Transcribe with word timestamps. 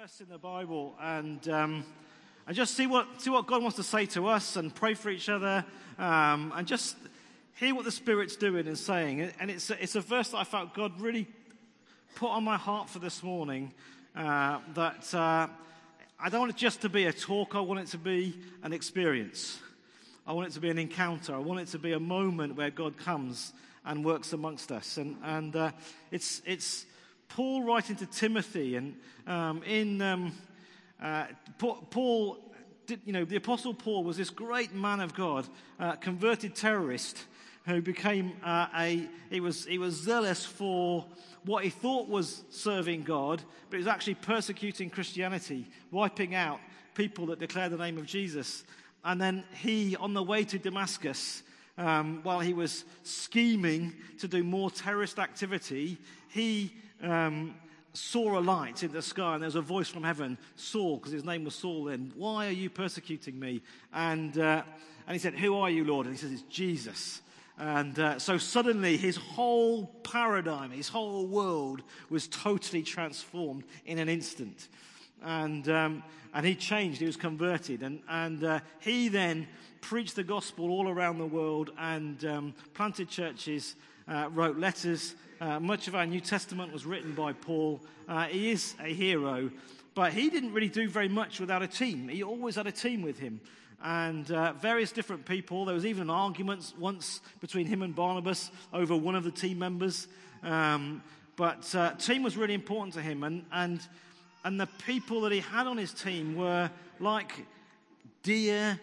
verse 0.00 0.20
in 0.20 0.28
the 0.28 0.38
Bible 0.38 0.94
and, 1.00 1.48
um, 1.48 1.84
and 2.46 2.54
just 2.54 2.74
see 2.74 2.86
what, 2.86 3.20
see 3.20 3.30
what 3.30 3.48
God 3.48 3.62
wants 3.62 3.76
to 3.78 3.82
say 3.82 4.06
to 4.06 4.28
us 4.28 4.54
and 4.54 4.72
pray 4.72 4.94
for 4.94 5.10
each 5.10 5.28
other 5.28 5.64
um, 5.98 6.52
and 6.54 6.68
just 6.68 6.96
hear 7.56 7.74
what 7.74 7.84
the 7.84 7.90
Spirit's 7.90 8.36
doing 8.36 8.68
and 8.68 8.78
saying. 8.78 9.28
And 9.40 9.50
it's 9.50 9.70
a, 9.70 9.82
it's 9.82 9.96
a 9.96 10.00
verse 10.00 10.28
that 10.28 10.36
I 10.36 10.44
felt 10.44 10.72
God 10.72 11.00
really 11.00 11.26
put 12.14 12.28
on 12.28 12.44
my 12.44 12.56
heart 12.56 12.88
for 12.88 13.00
this 13.00 13.24
morning 13.24 13.72
uh, 14.14 14.60
that 14.74 15.12
uh, 15.12 15.48
I 16.20 16.28
don't 16.28 16.40
want 16.40 16.52
it 16.52 16.56
just 16.56 16.82
to 16.82 16.88
be 16.88 17.06
a 17.06 17.12
talk, 17.12 17.56
I 17.56 17.60
want 17.60 17.80
it 17.80 17.88
to 17.88 17.98
be 17.98 18.38
an 18.62 18.72
experience. 18.72 19.58
I 20.24 20.32
want 20.32 20.46
it 20.46 20.52
to 20.52 20.60
be 20.60 20.70
an 20.70 20.78
encounter. 20.78 21.34
I 21.34 21.38
want 21.38 21.58
it 21.58 21.68
to 21.68 21.78
be 21.78 21.90
a 21.92 22.00
moment 22.00 22.54
where 22.54 22.70
God 22.70 22.96
comes 22.98 23.52
and 23.84 24.04
works 24.04 24.32
amongst 24.32 24.70
us. 24.70 24.96
And, 24.96 25.16
and 25.24 25.56
uh, 25.56 25.72
it's, 26.12 26.40
it's 26.46 26.86
Paul 27.28 27.62
writing 27.62 27.96
to 27.96 28.06
Timothy, 28.06 28.76
and 28.76 28.96
um, 29.26 29.62
in 29.62 30.00
um, 30.02 30.32
uh, 31.00 31.26
Paul, 31.58 32.38
did, 32.86 33.00
you 33.04 33.12
know, 33.12 33.24
the 33.24 33.36
Apostle 33.36 33.74
Paul 33.74 34.02
was 34.02 34.16
this 34.16 34.30
great 34.30 34.74
man 34.74 35.00
of 35.00 35.14
God, 35.14 35.46
uh, 35.78 35.92
converted 35.92 36.54
terrorist 36.54 37.18
who 37.66 37.82
became 37.82 38.32
uh, 38.42 38.66
a, 38.76 39.06
he 39.30 39.40
was, 39.40 39.66
he 39.66 39.76
was 39.78 39.94
zealous 39.94 40.44
for 40.44 41.04
what 41.44 41.64
he 41.64 41.70
thought 41.70 42.08
was 42.08 42.44
serving 42.48 43.02
God, 43.02 43.42
but 43.68 43.76
he 43.76 43.78
was 43.78 43.86
actually 43.86 44.14
persecuting 44.14 44.88
Christianity, 44.88 45.66
wiping 45.90 46.34
out 46.34 46.60
people 46.94 47.26
that 47.26 47.38
declare 47.38 47.68
the 47.68 47.76
name 47.76 47.98
of 47.98 48.06
Jesus. 48.06 48.64
And 49.04 49.20
then 49.20 49.44
he, 49.52 49.96
on 49.96 50.14
the 50.14 50.22
way 50.22 50.44
to 50.44 50.58
Damascus, 50.58 51.42
um, 51.78 52.20
while 52.24 52.40
he 52.40 52.52
was 52.52 52.84
scheming 53.04 53.94
to 54.18 54.28
do 54.28 54.42
more 54.42 54.70
terrorist 54.70 55.18
activity, 55.18 55.96
he 56.28 56.72
um, 57.02 57.54
saw 57.92 58.38
a 58.38 58.40
light 58.40 58.82
in 58.82 58.92
the 58.92 59.00
sky 59.00 59.34
and 59.34 59.42
there 59.42 59.46
was 59.46 59.54
a 59.54 59.60
voice 59.60 59.88
from 59.88 60.02
heaven, 60.02 60.36
Saul, 60.56 60.96
because 60.96 61.12
his 61.12 61.24
name 61.24 61.44
was 61.44 61.54
Saul 61.54 61.84
then, 61.84 62.12
why 62.16 62.48
are 62.48 62.52
you 62.52 62.68
persecuting 62.68 63.38
me? 63.38 63.62
And, 63.92 64.36
uh, 64.38 64.62
and 65.06 65.14
he 65.14 65.18
said, 65.18 65.34
Who 65.34 65.56
are 65.56 65.70
you, 65.70 65.84
Lord? 65.84 66.06
And 66.06 66.14
he 66.14 66.20
says, 66.20 66.32
It's 66.32 66.42
Jesus. 66.42 67.22
And 67.58 67.98
uh, 67.98 68.18
so 68.18 68.38
suddenly 68.38 68.96
his 68.96 69.16
whole 69.16 69.86
paradigm, 70.04 70.70
his 70.70 70.88
whole 70.88 71.26
world 71.26 71.82
was 72.08 72.28
totally 72.28 72.82
transformed 72.82 73.64
in 73.84 73.98
an 73.98 74.08
instant. 74.08 74.68
And, 75.24 75.68
um, 75.68 76.02
and 76.34 76.46
he 76.46 76.54
changed, 76.54 77.00
he 77.00 77.06
was 77.06 77.16
converted. 77.16 77.82
And, 77.82 78.00
and 78.08 78.44
uh, 78.44 78.60
he 78.80 79.08
then 79.08 79.48
preached 79.80 80.16
the 80.16 80.24
gospel 80.24 80.70
all 80.70 80.88
around 80.88 81.18
the 81.18 81.26
world 81.26 81.70
and 81.78 82.24
um, 82.24 82.54
planted 82.74 83.08
churches, 83.08 83.76
uh, 84.08 84.28
wrote 84.32 84.58
letters 84.58 85.14
uh, 85.40 85.60
much 85.60 85.86
of 85.86 85.94
our 85.94 86.06
New 86.06 86.20
Testament 86.20 86.72
was 86.72 86.84
written 86.84 87.12
by 87.14 87.32
Paul. 87.32 87.80
Uh, 88.08 88.24
he 88.24 88.50
is 88.50 88.74
a 88.80 88.92
hero, 88.92 89.50
but 89.94 90.12
he 90.12 90.30
didn't 90.30 90.52
really 90.52 90.68
do 90.68 90.88
very 90.88 91.08
much 91.08 91.38
without 91.38 91.62
a 91.62 91.66
team. 91.66 92.08
He 92.08 92.24
always 92.24 92.56
had 92.56 92.66
a 92.66 92.72
team 92.72 93.02
with 93.02 93.18
him. 93.18 93.40
And 93.80 94.28
uh, 94.32 94.54
various 94.54 94.90
different 94.90 95.24
people. 95.24 95.64
There 95.64 95.74
was 95.74 95.86
even 95.86 96.02
an 96.04 96.10
argument 96.10 96.74
once 96.76 97.20
between 97.40 97.66
him 97.66 97.82
and 97.82 97.94
Barnabas 97.94 98.50
over 98.72 98.96
one 98.96 99.14
of 99.14 99.22
the 99.22 99.30
team 99.30 99.60
members. 99.60 100.08
Um, 100.42 101.02
but 101.36 101.72
uh, 101.76 101.92
team 101.92 102.24
was 102.24 102.36
really 102.36 102.54
important 102.54 102.94
to 102.94 103.00
him. 103.00 103.22
And, 103.22 103.44
and, 103.52 103.80
and 104.48 104.58
the 104.58 104.66
people 104.86 105.20
that 105.20 105.30
he 105.30 105.40
had 105.40 105.66
on 105.66 105.76
his 105.76 105.92
team 105.92 106.34
were 106.34 106.70
like 107.00 107.32
dear 108.22 108.80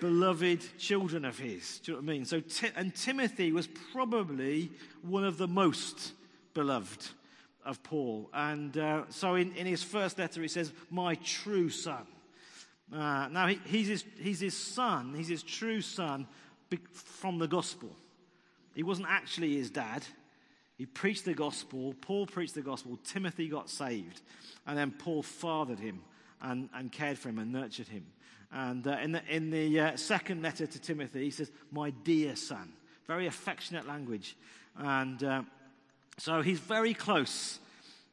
beloved 0.00 0.76
children 0.80 1.24
of 1.24 1.38
his. 1.38 1.78
Do 1.78 1.92
you 1.92 1.96
know 1.96 2.02
what 2.02 2.10
I 2.10 2.12
mean? 2.12 2.24
So, 2.24 2.42
and 2.74 2.92
Timothy 2.92 3.52
was 3.52 3.68
probably 3.92 4.72
one 5.02 5.22
of 5.22 5.38
the 5.38 5.46
most 5.46 6.12
beloved 6.54 7.06
of 7.64 7.80
Paul. 7.84 8.28
And 8.34 8.76
uh, 8.76 9.04
so 9.08 9.36
in, 9.36 9.54
in 9.54 9.64
his 9.64 9.80
first 9.80 10.18
letter, 10.18 10.42
he 10.42 10.48
says, 10.48 10.72
My 10.90 11.14
true 11.14 11.70
son. 11.70 12.04
Uh, 12.92 13.28
now, 13.28 13.46
he, 13.46 13.60
he's, 13.64 13.86
his, 13.86 14.04
he's 14.18 14.40
his 14.40 14.56
son, 14.56 15.14
he's 15.14 15.28
his 15.28 15.44
true 15.44 15.82
son 15.82 16.26
from 16.92 17.38
the 17.38 17.46
gospel. 17.46 17.94
He 18.74 18.82
wasn't 18.82 19.06
actually 19.08 19.54
his 19.54 19.70
dad. 19.70 20.04
He 20.76 20.86
preached 20.86 21.24
the 21.24 21.34
gospel. 21.34 21.94
Paul 22.00 22.26
preached 22.26 22.54
the 22.54 22.62
gospel. 22.62 22.98
Timothy 23.04 23.48
got 23.48 23.70
saved. 23.70 24.20
And 24.66 24.76
then 24.76 24.90
Paul 24.90 25.22
fathered 25.22 25.78
him 25.78 26.00
and, 26.42 26.68
and 26.74 26.92
cared 26.92 27.18
for 27.18 27.30
him 27.30 27.38
and 27.38 27.52
nurtured 27.52 27.88
him. 27.88 28.04
And 28.52 28.86
uh, 28.86 28.98
in 29.02 29.12
the, 29.12 29.22
in 29.28 29.50
the 29.50 29.80
uh, 29.80 29.96
second 29.96 30.42
letter 30.42 30.66
to 30.66 30.78
Timothy, 30.78 31.24
he 31.24 31.30
says, 31.30 31.50
My 31.72 31.90
dear 31.90 32.36
son. 32.36 32.72
Very 33.06 33.26
affectionate 33.26 33.86
language. 33.86 34.36
And 34.76 35.22
uh, 35.22 35.42
so 36.18 36.42
he's 36.42 36.60
very 36.60 36.92
close 36.92 37.58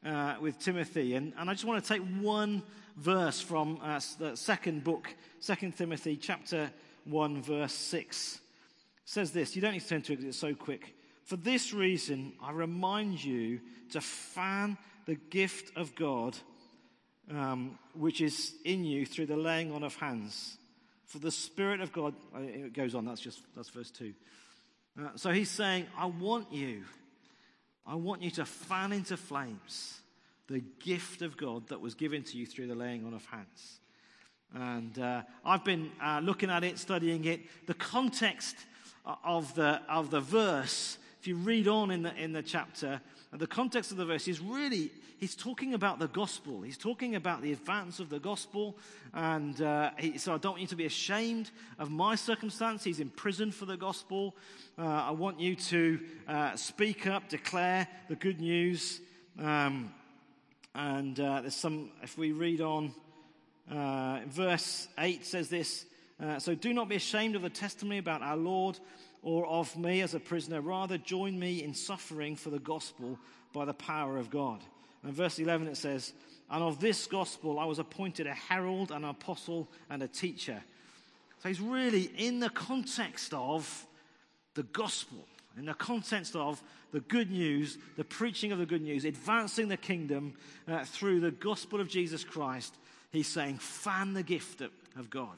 uh, 0.05 0.35
with 0.39 0.59
Timothy. 0.59 1.15
And, 1.15 1.33
and 1.37 1.49
I 1.49 1.53
just 1.53 1.65
want 1.65 1.83
to 1.83 1.87
take 1.87 2.01
one 2.21 2.63
verse 2.97 3.41
from 3.41 3.79
uh, 3.83 3.99
the 4.19 4.35
second 4.35 4.83
book, 4.83 5.13
Second 5.39 5.75
Timothy, 5.75 6.15
chapter 6.15 6.71
1, 7.05 7.41
verse 7.41 7.73
6. 7.73 8.35
It 8.35 8.39
says 9.05 9.31
this. 9.31 9.55
You 9.55 9.61
don't 9.61 9.73
need 9.73 9.81
to 9.81 9.87
turn 9.87 10.01
to 10.03 10.13
it 10.13 10.17
because 10.17 10.29
it's 10.29 10.37
so 10.37 10.53
quick. 10.53 10.95
For 11.23 11.35
this 11.35 11.73
reason, 11.73 12.33
I 12.41 12.51
remind 12.51 13.23
you 13.23 13.61
to 13.91 14.01
fan 14.01 14.77
the 15.05 15.15
gift 15.15 15.75
of 15.77 15.95
God 15.95 16.37
um, 17.31 17.77
which 17.93 18.21
is 18.21 18.53
in 18.65 18.83
you 18.83 19.05
through 19.05 19.27
the 19.27 19.37
laying 19.37 19.71
on 19.71 19.83
of 19.83 19.95
hands. 19.95 20.57
For 21.05 21.19
the 21.19 21.31
Spirit 21.31 21.81
of 21.81 21.91
God, 21.91 22.15
uh, 22.35 22.39
it 22.39 22.73
goes 22.73 22.95
on, 22.95 23.05
that's 23.05 23.21
just, 23.21 23.41
that's 23.55 23.69
verse 23.69 23.91
2. 23.91 24.13
Uh, 24.99 25.09
so 25.15 25.31
he's 25.31 25.49
saying, 25.49 25.87
I 25.97 26.05
want 26.05 26.51
you, 26.51 26.83
I 27.85 27.95
want 27.95 28.21
you 28.21 28.31
to 28.31 28.45
fan 28.45 28.91
into 28.91 29.17
flames 29.17 29.99
the 30.47 30.63
gift 30.83 31.21
of 31.21 31.37
God 31.37 31.69
that 31.69 31.79
was 31.79 31.95
given 31.95 32.23
to 32.23 32.37
you 32.37 32.45
through 32.45 32.67
the 32.67 32.75
laying 32.75 33.05
on 33.05 33.13
of 33.13 33.25
hands. 33.25 33.79
And 34.53 34.99
uh, 34.99 35.23
I've 35.43 35.63
been 35.63 35.91
uh, 36.03 36.19
looking 36.21 36.49
at 36.49 36.63
it, 36.63 36.77
studying 36.77 37.25
it. 37.25 37.41
The 37.65 37.73
context 37.73 38.55
of 39.23 39.55
the, 39.55 39.81
of 39.89 40.11
the 40.11 40.19
verse, 40.19 40.97
if 41.23 41.27
you 41.27 41.37
read 41.37 41.69
on 41.69 41.89
in 41.89 42.01
the, 42.01 42.13
in 42.21 42.33
the 42.33 42.43
chapter, 42.43 42.99
the 43.31 43.47
context 43.47 43.91
of 43.91 43.97
the 43.97 44.03
verse 44.03 44.27
is 44.27 44.41
really, 44.41 44.91
he's 45.21 45.35
talking 45.35 45.73
about 45.73 45.97
the 45.97 46.09
gospel. 46.09 46.63
He's 46.63 46.77
talking 46.77 47.15
about 47.15 47.41
the 47.41 47.53
advance 47.53 48.01
of 48.01 48.09
the 48.09 48.19
gospel. 48.19 48.75
And 49.13 49.61
uh, 49.61 49.91
he, 49.97 50.17
so 50.17 50.33
I 50.33 50.37
don't 50.37 50.51
want 50.51 50.63
you 50.63 50.67
to 50.67 50.75
be 50.75 50.85
ashamed 50.85 51.49
of 51.79 51.89
my 51.89 52.15
circumstance. 52.15 52.83
He's 52.83 52.99
in 52.99 53.09
prison 53.09 53.53
for 53.53 53.63
the 53.63 53.77
gospel. 53.77 54.35
Uh, 54.77 54.81
I 54.81 55.11
want 55.11 55.39
you 55.39 55.55
to 55.55 55.99
uh, 56.27 56.57
speak 56.57 57.07
up, 57.07 57.29
declare 57.29 57.87
the 58.09 58.17
good 58.17 58.41
news. 58.41 58.99
Um, 59.39 59.93
and 60.75 61.17
uh, 61.21 61.39
there's 61.39 61.55
some, 61.55 61.91
if 62.01 62.17
we 62.17 62.33
read 62.33 62.59
on, 62.59 62.93
uh, 63.71 64.19
verse 64.27 64.89
8 64.97 65.25
says 65.25 65.47
this 65.47 65.85
uh, 66.21 66.37
So 66.39 66.53
do 66.53 66.73
not 66.73 66.89
be 66.89 66.97
ashamed 66.97 67.37
of 67.37 67.43
the 67.43 67.49
testimony 67.49 67.99
about 67.99 68.21
our 68.21 68.35
Lord 68.35 68.77
or 69.23 69.47
of 69.47 69.75
me 69.77 70.01
as 70.01 70.13
a 70.13 70.19
prisoner. 70.19 70.61
Rather, 70.61 70.97
join 70.97 71.39
me 71.39 71.63
in 71.63 71.73
suffering 71.73 72.35
for 72.35 72.49
the 72.49 72.59
gospel 72.59 73.17
by 73.53 73.65
the 73.65 73.73
power 73.73 74.17
of 74.17 74.29
God. 74.29 74.59
And 75.03 75.13
verse 75.13 75.39
11 75.39 75.67
it 75.67 75.77
says, 75.77 76.13
And 76.49 76.61
of 76.61 76.79
this 76.79 77.07
gospel 77.07 77.59
I 77.59 77.65
was 77.65 77.79
appointed 77.79 78.27
a 78.27 78.33
herald, 78.33 78.91
an 78.91 79.05
apostle, 79.05 79.69
and 79.89 80.03
a 80.03 80.07
teacher. 80.07 80.61
So 81.41 81.49
he's 81.49 81.61
really 81.61 82.11
in 82.17 82.39
the 82.39 82.49
context 82.49 83.33
of 83.33 83.85
the 84.53 84.63
gospel, 84.63 85.25
in 85.57 85.65
the 85.65 85.73
context 85.73 86.35
of 86.35 86.61
the 86.91 87.01
good 87.01 87.31
news, 87.31 87.77
the 87.97 88.03
preaching 88.03 88.51
of 88.51 88.59
the 88.59 88.65
good 88.65 88.81
news, 88.81 89.03
advancing 89.03 89.67
the 89.67 89.77
kingdom 89.77 90.35
uh, 90.67 90.83
through 90.85 91.19
the 91.19 91.31
gospel 91.31 91.81
of 91.81 91.87
Jesus 91.87 92.23
Christ. 92.23 92.75
He's 93.11 93.27
saying, 93.27 93.57
fan 93.57 94.13
the 94.13 94.23
gift 94.23 94.61
of, 94.61 94.71
of 94.97 95.09
God. 95.09 95.37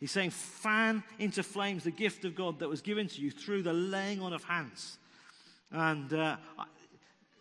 He's 0.00 0.10
saying, 0.10 0.30
fan 0.30 1.02
into 1.18 1.42
flames 1.42 1.84
the 1.84 1.90
gift 1.90 2.24
of 2.24 2.34
God 2.34 2.58
that 2.60 2.68
was 2.68 2.80
given 2.80 3.06
to 3.06 3.20
you 3.20 3.30
through 3.30 3.62
the 3.62 3.72
laying 3.72 4.22
on 4.22 4.32
of 4.32 4.42
hands. 4.42 4.98
And 5.70 6.12
uh, 6.12 6.36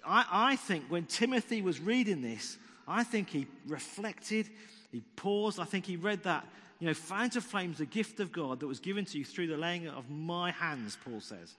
I, 0.06 0.25
I 0.30 0.56
think 0.58 0.84
when 0.90 1.06
Timothy 1.06 1.62
was 1.62 1.80
reading 1.80 2.22
this, 2.22 2.58
I 2.86 3.03
think 3.03 3.30
he 3.30 3.47
reflected, 3.66 4.50
he 4.91 5.02
paused, 5.16 5.59
I 5.59 5.64
think 5.64 5.85
he 5.85 5.96
read 5.96 6.23
that, 6.23 6.46
you 6.79 6.88
know, 6.88 6.94
fan 6.94 7.26
into 7.26 7.40
flames 7.40 7.78
the 7.78 7.85
gift 7.85 8.20
of 8.20 8.32
God 8.32 8.59
that 8.59 8.67
was 8.67 8.79
given 8.79 9.06
to 9.06 9.17
you 9.17 9.23
through 9.23 9.47
the 9.47 9.58
laying 9.58 9.88
of 9.88 10.09
my 10.09 10.52
hands, 10.52 10.97
Paul 11.06 11.22
says. 11.22 11.56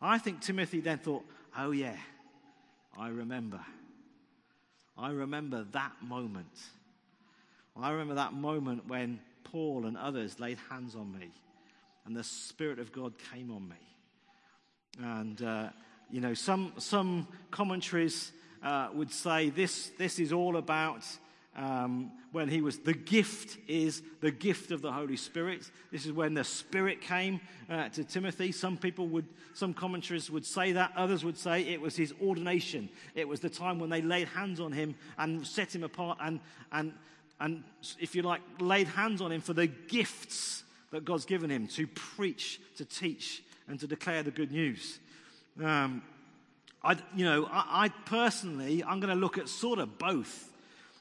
I 0.00 0.16
think 0.18 0.40
Timothy 0.40 0.80
then 0.80 0.98
thought, 0.98 1.24
oh 1.58 1.72
yeah, 1.72 1.96
I 2.98 3.08
remember. 3.08 3.60
I 4.96 5.10
remember 5.10 5.66
that 5.72 5.92
moment. 6.02 6.46
I 7.76 7.90
remember 7.90 8.14
that 8.14 8.32
moment 8.32 8.88
when 8.88 9.20
Paul 9.50 9.86
and 9.86 9.96
others 9.96 10.38
laid 10.38 10.58
hands 10.70 10.94
on 10.94 11.12
me, 11.12 11.30
and 12.06 12.16
the 12.16 12.24
Spirit 12.24 12.78
of 12.78 12.92
God 12.92 13.14
came 13.32 13.50
on 13.50 13.68
me. 13.68 13.76
And, 15.02 15.42
uh, 15.42 15.68
you 16.10 16.20
know, 16.20 16.34
some, 16.34 16.72
some 16.78 17.26
commentaries 17.50 18.32
uh, 18.62 18.88
would 18.92 19.12
say 19.12 19.50
this, 19.50 19.90
this 19.98 20.18
is 20.18 20.32
all 20.32 20.56
about 20.56 21.04
um, 21.56 22.12
when 22.32 22.48
he 22.48 22.60
was, 22.60 22.78
the 22.78 22.94
gift 22.94 23.58
is 23.66 24.02
the 24.20 24.30
gift 24.30 24.70
of 24.70 24.82
the 24.82 24.92
Holy 24.92 25.16
Spirit. 25.16 25.68
This 25.90 26.06
is 26.06 26.12
when 26.12 26.34
the 26.34 26.44
Spirit 26.44 27.00
came 27.00 27.40
uh, 27.68 27.88
to 27.90 28.04
Timothy. 28.04 28.52
Some 28.52 28.76
people 28.76 29.08
would, 29.08 29.26
some 29.54 29.74
commentaries 29.74 30.30
would 30.30 30.46
say 30.46 30.72
that. 30.72 30.92
Others 30.96 31.24
would 31.24 31.36
say 31.36 31.62
it 31.62 31.80
was 31.80 31.96
his 31.96 32.14
ordination. 32.22 32.88
It 33.16 33.26
was 33.26 33.40
the 33.40 33.50
time 33.50 33.80
when 33.80 33.90
they 33.90 34.00
laid 34.00 34.28
hands 34.28 34.60
on 34.60 34.70
him 34.70 34.94
and 35.18 35.44
set 35.44 35.74
him 35.74 35.82
apart 35.82 36.18
and, 36.20 36.38
and, 36.70 36.92
and 37.40 37.64
if 37.98 38.14
you 38.14 38.22
like, 38.22 38.42
laid 38.60 38.86
hands 38.86 39.20
on 39.20 39.32
him 39.32 39.40
for 39.40 39.54
the 39.54 39.66
gifts 39.66 40.62
that 40.90 41.04
God's 41.04 41.24
given 41.24 41.50
him 41.50 41.66
to 41.68 41.86
preach, 41.86 42.60
to 42.76 42.84
teach, 42.84 43.42
and 43.66 43.80
to 43.80 43.86
declare 43.86 44.22
the 44.22 44.30
good 44.30 44.52
news. 44.52 44.98
Um, 45.62 46.02
I, 46.82 46.96
you 47.14 47.24
know, 47.24 47.48
I, 47.50 47.84
I 47.84 47.88
personally, 47.88 48.84
I'm 48.84 49.00
going 49.00 49.14
to 49.14 49.20
look 49.20 49.38
at 49.38 49.48
sort 49.48 49.78
of 49.78 49.98
both. 49.98 50.48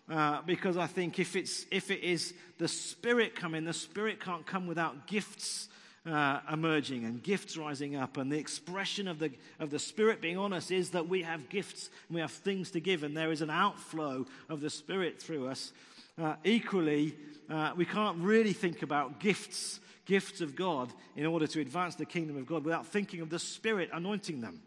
Uh, 0.09 0.41
because 0.45 0.75
I 0.75 0.87
think 0.87 1.19
if, 1.19 1.35
it's, 1.35 1.65
if 1.69 1.91
it 1.91 2.03
is 2.03 2.33
the 2.57 2.67
Spirit 2.67 3.35
coming, 3.35 3.63
the 3.63 3.73
Spirit 3.73 4.19
can't 4.19 4.45
come 4.45 4.65
without 4.65 5.05
gifts 5.05 5.67
uh, 6.05 6.39
emerging 6.51 7.05
and 7.05 7.21
gifts 7.21 7.57
rising 7.57 7.95
up. 7.95 8.17
And 8.17 8.31
the 8.31 8.37
expression 8.37 9.07
of 9.07 9.19
the, 9.19 9.31
of 9.59 9.69
the 9.69 9.77
Spirit 9.77 10.19
being 10.19 10.37
on 10.37 10.51
us 10.51 10.71
is 10.71 10.91
that 10.91 11.07
we 11.07 11.21
have 11.21 11.49
gifts 11.49 11.89
and 12.07 12.15
we 12.15 12.21
have 12.21 12.31
things 12.31 12.71
to 12.71 12.79
give, 12.79 13.03
and 13.03 13.15
there 13.15 13.31
is 13.31 13.41
an 13.41 13.51
outflow 13.51 14.25
of 14.49 14.61
the 14.61 14.69
Spirit 14.69 15.21
through 15.21 15.47
us. 15.47 15.73
Uh, 16.19 16.35
equally, 16.43 17.15
uh, 17.49 17.71
we 17.77 17.85
can't 17.85 18.17
really 18.17 18.51
think 18.51 18.81
about 18.81 19.21
gifts, 19.21 19.79
gifts 20.05 20.41
of 20.41 20.53
God, 20.53 20.91
in 21.15 21.25
order 21.25 21.47
to 21.47 21.61
advance 21.61 21.95
the 21.95 22.05
kingdom 22.05 22.35
of 22.35 22.45
God 22.45 22.65
without 22.65 22.85
thinking 22.85 23.21
of 23.21 23.29
the 23.29 23.39
Spirit 23.39 23.89
anointing 23.93 24.41
them. 24.41 24.61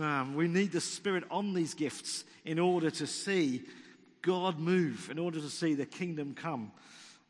Um, 0.00 0.34
we 0.34 0.48
need 0.48 0.72
the 0.72 0.80
Spirit 0.80 1.24
on 1.30 1.52
these 1.52 1.74
gifts 1.74 2.24
in 2.46 2.58
order 2.58 2.90
to 2.90 3.06
see 3.06 3.64
God 4.22 4.58
move, 4.58 5.10
in 5.10 5.18
order 5.18 5.38
to 5.38 5.50
see 5.50 5.74
the 5.74 5.84
kingdom 5.84 6.34
come. 6.34 6.72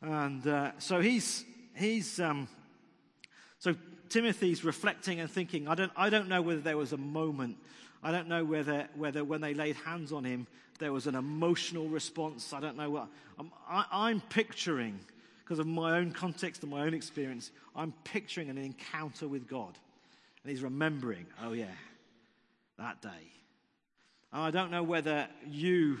And 0.01 0.47
uh, 0.47 0.71
so 0.77 1.01
he's, 1.01 1.43
he's 1.75 2.21
um, 2.21 2.47
so 3.59 3.75
Timothy's 4.07 4.63
reflecting 4.63 5.19
and 5.19 5.29
thinking. 5.29 5.67
I 5.67 5.75
don't, 5.75 5.91
I 5.97 6.09
don't 6.09 6.29
know 6.29 6.41
whether 6.41 6.61
there 6.61 6.77
was 6.77 6.93
a 6.93 6.97
moment. 6.97 7.57
I 8.01 8.11
don't 8.11 8.29
know 8.29 8.45
whether, 8.45 8.87
whether 8.95 9.25
when 9.25 9.41
they 9.41 9.53
laid 9.53 9.75
hands 9.75 10.13
on 10.13 10.23
him, 10.23 10.47
there 10.79 10.93
was 10.93 11.07
an 11.07 11.15
emotional 11.15 11.87
response. 11.87 12.53
I 12.53 12.59
don't 12.59 12.77
know 12.77 12.89
what. 12.89 13.07
I'm, 13.39 13.51
I, 13.67 13.85
I'm 13.91 14.21
picturing, 14.21 14.99
because 15.43 15.59
of 15.59 15.67
my 15.67 15.97
own 15.97 16.11
context 16.11 16.61
and 16.63 16.71
my 16.71 16.81
own 16.81 16.93
experience, 16.93 17.51
I'm 17.75 17.93
picturing 18.03 18.49
an 18.49 18.57
encounter 18.57 19.27
with 19.27 19.47
God. 19.47 19.77
And 20.43 20.51
he's 20.51 20.61
remembering, 20.61 21.25
oh, 21.43 21.53
yeah, 21.53 21.65
that 22.77 23.01
day. 23.01 23.09
And 24.31 24.41
I 24.41 24.51
don't 24.51 24.71
know 24.71 24.83
whether 24.83 25.27
you 25.49 25.99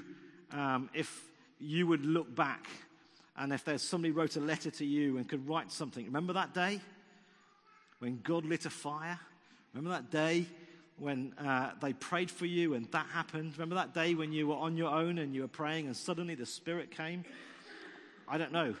um, 0.51 0.89
if 0.93 1.23
you 1.59 1.87
would 1.87 2.05
look 2.05 2.33
back 2.33 2.67
and 3.35 3.51
if 3.53 3.63
there's 3.63 3.81
somebody 3.81 4.11
wrote 4.11 4.35
a 4.35 4.39
letter 4.39 4.71
to 4.71 4.85
you 4.85 5.17
and 5.17 5.27
could 5.27 5.47
write 5.47 5.71
something. 5.71 6.05
Remember 6.05 6.33
that 6.33 6.53
day 6.53 6.79
when 7.99 8.19
God 8.23 8.45
lit 8.45 8.65
a 8.65 8.69
fire? 8.69 9.19
Remember 9.73 9.95
that 9.95 10.11
day 10.11 10.45
when 10.97 11.33
uh, 11.37 11.71
they 11.81 11.93
prayed 11.93 12.31
for 12.31 12.45
you 12.45 12.73
and 12.73 12.85
that 12.91 13.05
happened? 13.07 13.53
Remember 13.53 13.75
that 13.75 13.93
day 13.93 14.15
when 14.15 14.31
you 14.31 14.47
were 14.47 14.55
on 14.55 14.77
your 14.77 14.89
own 14.89 15.17
and 15.19 15.33
you 15.33 15.41
were 15.41 15.47
praying 15.47 15.87
and 15.87 15.95
suddenly 15.95 16.35
the 16.35 16.45
Spirit 16.45 16.91
came? 16.91 17.23
I 18.27 18.37
don't 18.37 18.51
know. 18.51 18.75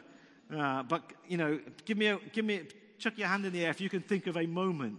Uh, 0.55 0.83
but, 0.83 1.03
you 1.27 1.37
know, 1.37 1.59
give 1.85 1.97
me, 1.97 2.07
a, 2.07 2.19
give 2.33 2.45
me, 2.45 2.55
a, 2.55 2.63
chuck 2.97 3.17
your 3.17 3.27
hand 3.27 3.45
in 3.45 3.53
the 3.53 3.65
air 3.65 3.69
if 3.69 3.81
you 3.81 3.89
can 3.89 4.01
think 4.01 4.27
of 4.27 4.37
a 4.37 4.45
moment 4.45 4.97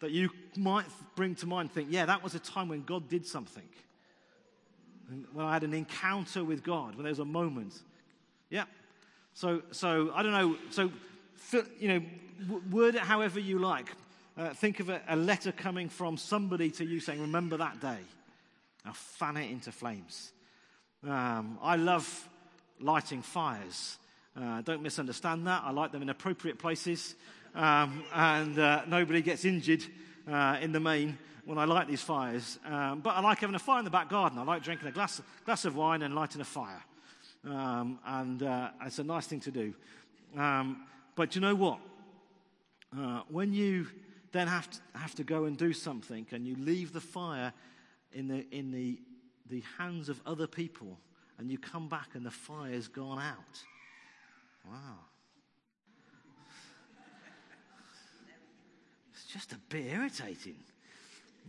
that 0.00 0.10
you 0.10 0.30
might 0.56 0.86
bring 1.14 1.34
to 1.36 1.46
mind. 1.46 1.72
Think, 1.72 1.88
yeah, 1.90 2.06
that 2.06 2.22
was 2.22 2.34
a 2.34 2.38
time 2.38 2.68
when 2.68 2.82
God 2.82 3.08
did 3.08 3.26
something 3.26 3.64
when 5.32 5.46
I 5.46 5.52
had 5.52 5.62
an 5.62 5.74
encounter 5.74 6.44
with 6.44 6.62
God, 6.62 6.94
when 6.94 7.04
there 7.04 7.10
was 7.10 7.18
a 7.18 7.24
moment. 7.24 7.74
Yeah. 8.50 8.64
So, 9.34 9.62
so 9.70 10.12
I 10.14 10.22
don't 10.22 10.32
know. 10.32 10.56
So, 10.70 10.90
you 11.78 11.88
know, 11.88 12.02
word 12.70 12.94
it 12.94 13.02
however 13.02 13.38
you 13.38 13.58
like. 13.58 13.92
Uh, 14.38 14.52
think 14.52 14.80
of 14.80 14.90
a, 14.90 15.00
a, 15.08 15.16
letter 15.16 15.50
coming 15.50 15.88
from 15.88 16.18
somebody 16.18 16.70
to 16.70 16.84
you 16.84 17.00
saying, 17.00 17.20
Remember 17.20 17.56
that 17.56 17.80
day. 17.80 17.98
Now 18.84 18.92
fan 18.92 19.38
it 19.38 19.50
into 19.50 19.72
flames. 19.72 20.32
Um, 21.02 21.58
I 21.62 21.76
love 21.76 22.28
lighting 22.78 23.22
fires. 23.22 23.96
Uh, 24.38 24.60
don't 24.60 24.82
misunderstand 24.82 25.46
that. 25.46 25.62
I 25.64 25.70
like 25.70 25.90
them 25.90 26.02
in 26.02 26.10
appropriate 26.10 26.58
places. 26.58 27.14
Um, 27.54 28.04
and 28.12 28.58
uh, 28.58 28.82
nobody 28.86 29.22
gets 29.22 29.46
injured 29.46 29.82
uh, 30.30 30.58
in 30.60 30.72
the 30.72 30.80
main 30.80 31.16
when 31.46 31.56
I 31.56 31.64
light 31.64 31.88
these 31.88 32.02
fires. 32.02 32.58
Um, 32.66 33.00
but 33.00 33.10
I 33.16 33.20
like 33.20 33.38
having 33.38 33.56
a 33.56 33.58
fire 33.58 33.78
in 33.78 33.86
the 33.86 33.90
back 33.90 34.10
garden. 34.10 34.38
I 34.38 34.42
like 34.42 34.62
drinking 34.62 34.88
a 34.88 34.92
glass, 34.92 35.22
glass 35.46 35.64
of 35.64 35.76
wine 35.76 36.02
and 36.02 36.14
lighting 36.14 36.42
a 36.42 36.44
fire. 36.44 36.84
Um, 37.48 38.00
and 38.04 38.42
uh, 38.42 38.68
it's 38.84 38.98
a 38.98 39.04
nice 39.04 39.26
thing 39.26 39.40
to 39.40 39.50
do. 39.50 39.72
Um, 40.36 40.82
but 41.14 41.34
you 41.34 41.40
know 41.40 41.54
what? 41.54 41.78
Uh, 42.94 43.22
when 43.30 43.54
you 43.54 43.86
then 44.36 44.48
have 44.48 44.70
to, 44.70 44.78
have 44.94 45.14
to 45.14 45.24
go 45.24 45.44
and 45.44 45.56
do 45.56 45.72
something 45.72 46.26
and 46.32 46.46
you 46.46 46.56
leave 46.58 46.92
the 46.92 47.00
fire 47.00 47.52
in, 48.12 48.28
the, 48.28 48.46
in 48.50 48.70
the, 48.70 48.98
the 49.48 49.62
hands 49.78 50.08
of 50.08 50.20
other 50.26 50.46
people 50.46 50.98
and 51.38 51.50
you 51.50 51.58
come 51.58 51.88
back 51.88 52.08
and 52.14 52.24
the 52.24 52.30
fire's 52.30 52.88
gone 52.88 53.18
out. 53.18 53.62
Wow. 54.68 54.98
It's 59.12 59.24
just 59.32 59.52
a 59.52 59.58
bit 59.68 59.86
irritating. 59.86 60.56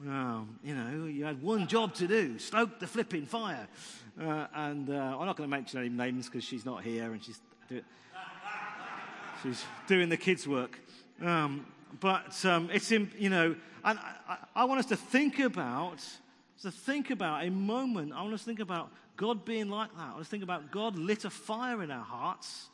Well, 0.06 0.48
you 0.64 0.76
know, 0.76 1.06
you 1.06 1.26
had 1.26 1.42
one 1.42 1.68
job 1.68 1.94
to 1.96 2.08
do 2.08 2.38
stoke 2.38 2.80
the 2.80 2.88
flipping 2.88 3.26
fire. 3.26 3.68
Uh, 4.20 4.48
and 4.54 4.90
uh, 4.90 5.18
I'm 5.20 5.26
not 5.26 5.36
going 5.36 5.50
to 5.50 5.56
mention 5.56 5.80
any 5.80 5.90
names 5.90 6.28
because 6.28 6.44
she's 6.44 6.66
not 6.66 6.84
here 6.84 7.12
and 7.12 7.24
she's, 7.24 7.40
do- 7.68 7.82
she's 9.44 9.64
doing 9.88 10.10
the 10.10 10.18
kids' 10.18 10.48
work. 10.48 10.80
Um, 11.22 11.66
but 12.00 12.46
um, 12.46 12.70
it's, 12.72 12.92
in, 12.92 13.12
you 13.18 13.30
know, 13.30 13.56
and 13.84 14.00
I, 14.00 14.38
I, 14.56 14.66
want 14.66 14.80
us 14.80 14.86
to 14.88 14.96
think 14.96 15.40
about, 15.40 16.00
to 16.62 16.72
think 16.72 17.10
about 17.10 17.46
a 17.46 17.50
moment. 17.50 18.14
I 18.14 18.22
want 18.22 18.34
us 18.34 18.42
to 18.42 18.46
think 18.46 18.60
about 18.60 18.90
God 19.16 19.46
being 19.46 19.70
like 19.70 19.94
that. 19.96 20.02
I 20.02 20.10
want 20.10 20.22
us 20.22 20.28
to 20.28 20.32
think 20.32 20.44
about 20.44 20.72
God 20.72 20.98
lit 20.98 21.26
a 21.26 21.30
fire 21.30 21.82
in 21.82 21.92
our 21.92 22.04
hearts 22.04 22.68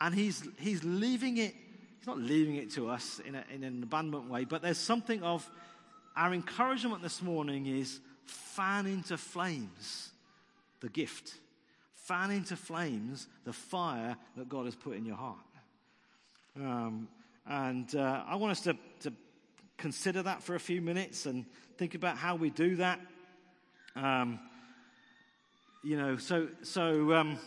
and 0.00 0.14
he's, 0.14 0.46
he's 0.58 0.84
leaving 0.84 1.38
it, 1.38 1.54
he's 1.98 2.06
not 2.06 2.18
leaving 2.18 2.56
it 2.56 2.70
to 2.72 2.88
us 2.88 3.20
in, 3.26 3.34
a, 3.34 3.44
in 3.52 3.64
an 3.64 3.82
abandonment 3.82 4.30
way, 4.30 4.44
but 4.44 4.62
there's 4.62 4.78
something 4.78 5.22
of 5.22 5.48
our 6.16 6.32
encouragement 6.32 7.02
this 7.02 7.22
morning 7.22 7.66
is 7.66 8.00
fan 8.24 8.86
into 8.86 9.16
flames 9.16 10.10
the 10.80 10.88
gift. 10.88 11.34
Fan 11.94 12.30
into 12.30 12.56
flames 12.56 13.26
the 13.44 13.52
fire 13.52 14.16
that 14.36 14.48
God 14.48 14.64
has 14.64 14.74
put 14.74 14.96
in 14.96 15.04
your 15.04 15.16
heart. 15.16 15.38
Um, 16.56 17.08
and 17.48 17.94
uh, 17.96 18.22
I 18.26 18.36
want 18.36 18.52
us 18.52 18.60
to, 18.62 18.76
to 19.00 19.12
consider 19.78 20.22
that 20.22 20.42
for 20.42 20.54
a 20.54 20.60
few 20.60 20.82
minutes 20.82 21.24
and 21.24 21.46
think 21.78 21.94
about 21.94 22.18
how 22.18 22.36
we 22.36 22.50
do 22.50 22.76
that. 22.76 23.00
Um, 23.96 24.38
you 25.82 25.96
know, 25.96 26.18
so, 26.18 26.48
so 26.62 27.14
um, 27.14 27.38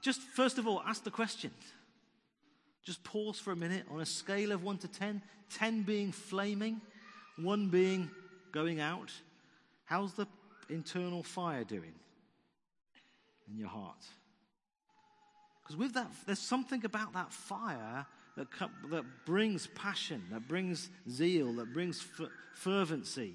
just 0.00 0.20
first 0.20 0.58
of 0.58 0.66
all, 0.66 0.82
ask 0.84 1.04
the 1.04 1.10
question 1.10 1.52
just 2.84 3.02
pause 3.02 3.38
for 3.38 3.50
a 3.50 3.56
minute 3.56 3.86
on 3.90 4.00
a 4.02 4.06
scale 4.06 4.52
of 4.52 4.62
1 4.62 4.76
to 4.78 4.88
10, 4.88 5.22
10 5.54 5.82
being 5.84 6.12
flaming, 6.12 6.82
1 7.36 7.68
being 7.68 8.10
going 8.52 8.78
out. 8.78 9.10
How's 9.86 10.12
the 10.12 10.26
internal 10.68 11.22
fire 11.22 11.64
doing 11.64 11.94
in 13.48 13.56
your 13.56 13.70
heart? 13.70 14.04
Because 15.64 15.76
with 15.76 15.94
that, 15.94 16.10
there's 16.26 16.38
something 16.38 16.84
about 16.84 17.14
that 17.14 17.32
fire 17.32 18.06
that, 18.36 18.48
that 18.90 19.04
brings 19.24 19.66
passion, 19.68 20.22
that 20.30 20.46
brings 20.46 20.90
zeal, 21.08 21.54
that 21.54 21.72
brings 21.72 22.04
f- 22.18 22.28
fervency. 22.54 23.34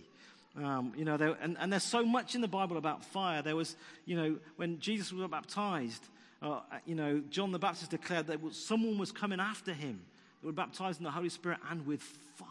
Um, 0.56 0.94
you 0.96 1.06
know, 1.06 1.18
there, 1.18 1.38
and, 1.42 1.58
and 1.60 1.72
there's 1.72 1.84
so 1.84 2.06
much 2.06 2.36
in 2.36 2.42
the 2.42 2.48
Bible 2.48 2.78
about 2.78 3.04
fire. 3.04 3.42
There 3.42 3.56
was, 3.56 3.76
you 4.06 4.16
know, 4.16 4.38
when 4.58 4.80
Jesus 4.80 5.12
was 5.12 5.28
baptized, 5.30 6.04
uh, 6.42 6.60
you 6.86 6.96
know, 6.96 7.22
John 7.30 7.52
the 7.52 7.60
Baptist 7.60 7.92
declared 7.92 8.28
that 8.28 8.40
someone 8.54 8.98
was 8.98 9.12
coming 9.12 9.40
after 9.40 9.74
him 9.74 10.02
They 10.42 10.48
were 10.48 10.54
baptized 10.54 11.00
in 11.00 11.04
the 11.04 11.12
Holy 11.12 11.30
Spirit 11.30 11.60
and 11.70 11.86
with 11.86 12.02
fire. 12.02 12.48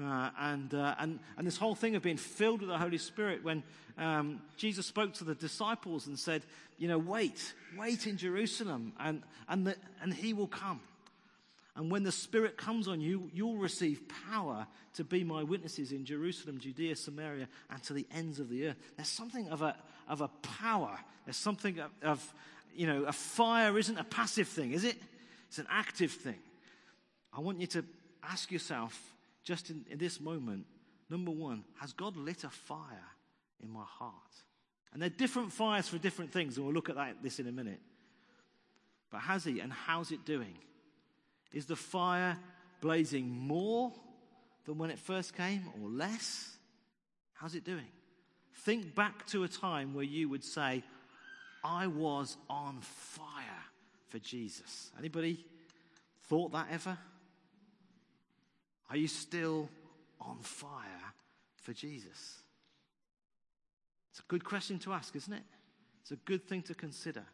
Uh, 0.00 0.30
and, 0.38 0.72
uh, 0.72 0.94
and, 0.98 1.18
and 1.36 1.46
this 1.46 1.58
whole 1.58 1.74
thing 1.74 1.96
of 1.96 2.02
being 2.02 2.16
filled 2.16 2.60
with 2.60 2.70
the 2.70 2.78
Holy 2.78 2.96
Spirit, 2.96 3.44
when 3.44 3.62
um, 3.98 4.40
Jesus 4.56 4.86
spoke 4.86 5.12
to 5.14 5.24
the 5.24 5.34
disciples 5.34 6.06
and 6.06 6.18
said, 6.18 6.42
You 6.78 6.88
know, 6.88 6.98
wait, 6.98 7.52
wait 7.78 8.06
in 8.06 8.16
Jerusalem, 8.16 8.94
and, 8.98 9.22
and, 9.48 9.66
the, 9.66 9.76
and 10.00 10.14
he 10.14 10.32
will 10.32 10.46
come. 10.46 10.80
And 11.74 11.90
when 11.90 12.02
the 12.02 12.12
Spirit 12.12 12.56
comes 12.56 12.86
on 12.86 13.00
you, 13.00 13.30
you'll 13.32 13.56
receive 13.56 14.02
power 14.30 14.66
to 14.94 15.04
be 15.04 15.24
my 15.24 15.42
witnesses 15.42 15.92
in 15.92 16.04
Jerusalem, 16.04 16.58
Judea, 16.58 16.96
Samaria, 16.96 17.48
and 17.70 17.82
to 17.84 17.94
the 17.94 18.06
ends 18.14 18.40
of 18.40 18.50
the 18.50 18.68
earth. 18.68 18.76
There's 18.96 19.08
something 19.08 19.48
of 19.48 19.62
a, 19.62 19.76
of 20.08 20.20
a 20.20 20.28
power. 20.42 20.98
There's 21.24 21.36
something 21.36 21.78
of, 21.78 21.90
of, 22.02 22.34
you 22.74 22.86
know, 22.86 23.04
a 23.04 23.12
fire 23.12 23.78
isn't 23.78 23.96
a 23.96 24.04
passive 24.04 24.48
thing, 24.48 24.72
is 24.72 24.84
it? 24.84 24.96
It's 25.48 25.58
an 25.58 25.66
active 25.70 26.12
thing. 26.12 26.38
I 27.32 27.40
want 27.40 27.58
you 27.58 27.66
to 27.68 27.84
ask 28.22 28.50
yourself, 28.50 28.98
just 29.44 29.70
in, 29.70 29.84
in 29.90 29.98
this 29.98 30.20
moment, 30.20 30.66
number 31.10 31.30
one, 31.30 31.64
has 31.80 31.92
God 31.92 32.16
lit 32.16 32.44
a 32.44 32.50
fire 32.50 33.08
in 33.62 33.70
my 33.70 33.84
heart? 33.84 34.12
And 34.92 35.00
they're 35.00 35.08
different 35.08 35.52
fires 35.52 35.88
for 35.88 35.98
different 35.98 36.32
things, 36.32 36.56
and 36.56 36.66
we'll 36.66 36.74
look 36.74 36.90
at 36.90 36.96
that, 36.96 37.22
this 37.22 37.38
in 37.38 37.46
a 37.46 37.52
minute. 37.52 37.80
But 39.10 39.20
has 39.20 39.44
he, 39.44 39.60
and 39.60 39.72
how's 39.72 40.10
it 40.10 40.24
doing? 40.24 40.56
Is 41.52 41.66
the 41.66 41.76
fire 41.76 42.38
blazing 42.80 43.28
more 43.30 43.92
than 44.64 44.78
when 44.78 44.90
it 44.90 44.98
first 44.98 45.36
came, 45.36 45.64
or 45.80 45.88
less? 45.88 46.56
How's 47.34 47.54
it 47.54 47.64
doing? 47.64 47.88
Think 48.54 48.94
back 48.94 49.26
to 49.28 49.44
a 49.44 49.48
time 49.48 49.94
where 49.94 50.04
you 50.04 50.28
would 50.28 50.44
say, 50.44 50.82
I 51.64 51.86
was 51.86 52.36
on 52.48 52.80
fire 52.80 53.64
for 54.08 54.18
Jesus. 54.18 54.90
Anybody 54.98 55.44
thought 56.28 56.52
that 56.52 56.68
ever? 56.70 56.98
Are 58.92 58.96
you 58.98 59.08
still 59.08 59.70
on 60.20 60.36
fire 60.42 61.14
for 61.62 61.72
Jesus? 61.72 62.36
It's 64.10 64.20
a 64.20 64.28
good 64.28 64.44
question 64.44 64.78
to 64.80 64.92
ask, 64.92 65.16
isn't 65.16 65.32
it? 65.32 65.42
It's 66.02 66.10
a 66.10 66.16
good 66.16 66.46
thing 66.46 66.60
to 66.64 66.74
consider. 66.74 67.24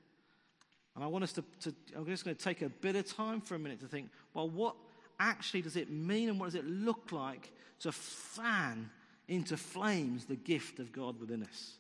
And 0.95 1.03
I 1.03 1.09
want 1.09 1.25
us 1.25 1.33
to, 1.33 1.45
to, 1.63 1.75
I'm 1.97 2.07
just 2.07 2.25
going 2.25 2.37
to 2.37 2.43
take 2.43 2.63
a 2.63 2.69
bit 2.69 2.95
of 2.95 3.13
time 3.13 3.41
for 3.41 3.57
a 3.57 3.59
minute 3.59 3.81
to 3.81 3.89
think, 3.89 4.09
well, 4.35 4.49
what 4.49 4.77
actually 5.19 5.63
does 5.63 5.75
it 5.75 5.91
mean 5.91 6.29
and 6.29 6.39
what 6.39 6.47
does 6.47 6.55
it 6.55 6.65
look 6.65 7.11
like 7.11 7.51
to 7.81 7.91
fan 7.91 8.89
into 9.27 9.57
flames 9.57 10.27
the 10.27 10.37
gift 10.37 10.79
of 10.79 10.93
God 10.93 11.19
within 11.19 11.43
us? 11.43 11.73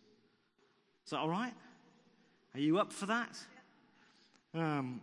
Is 1.04 1.10
that 1.10 1.18
all 1.18 1.28
right? 1.28 1.54
Are 2.52 2.60
you 2.60 2.80
up 2.80 2.92
for 2.92 3.06
that? 3.06 3.38
Um, 4.54 5.02